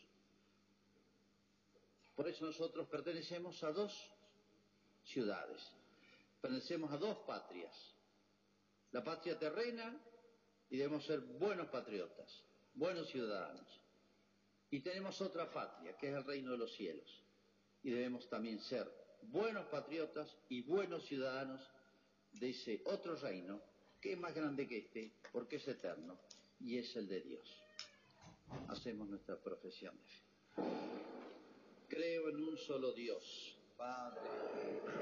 Por 2.15 2.27
eso 2.27 2.45
nosotros 2.45 2.87
pertenecemos 2.87 3.63
a 3.63 3.71
dos 3.71 3.93
ciudades. 5.03 5.61
Pertenecemos 6.41 6.91
a 6.91 6.97
dos 6.97 7.17
patrias. 7.19 7.73
La 8.91 9.03
patria 9.03 9.37
terrena 9.37 9.99
y 10.69 10.77
debemos 10.77 11.05
ser 11.05 11.19
buenos 11.19 11.67
patriotas, 11.67 12.43
buenos 12.73 13.09
ciudadanos. 13.09 13.67
Y 14.69 14.79
tenemos 14.79 15.19
otra 15.21 15.51
patria, 15.51 15.97
que 15.97 16.09
es 16.09 16.15
el 16.15 16.23
reino 16.23 16.51
de 16.51 16.57
los 16.57 16.73
cielos. 16.73 17.23
Y 17.83 17.91
debemos 17.91 18.29
también 18.29 18.59
ser 18.59 18.89
buenos 19.23 19.65
patriotas 19.67 20.37
y 20.49 20.61
buenos 20.61 21.05
ciudadanos 21.05 21.61
de 22.33 22.49
ese 22.49 22.81
otro 22.85 23.15
reino, 23.15 23.61
que 23.99 24.13
es 24.13 24.17
más 24.17 24.33
grande 24.33 24.67
que 24.67 24.77
este, 24.77 25.13
porque 25.31 25.57
es 25.57 25.67
eterno, 25.67 26.19
y 26.59 26.77
es 26.77 26.95
el 26.95 27.07
de 27.07 27.21
Dios. 27.21 27.61
Hacemos 28.69 29.09
nuestra 29.09 29.37
profesión 29.41 29.97
de 29.97 30.09
fe. 30.09 31.20
Creo 31.91 32.29
en 32.29 32.41
un 32.41 32.57
solo 32.57 32.93
Dios, 32.93 33.53
Padre. 33.77 34.91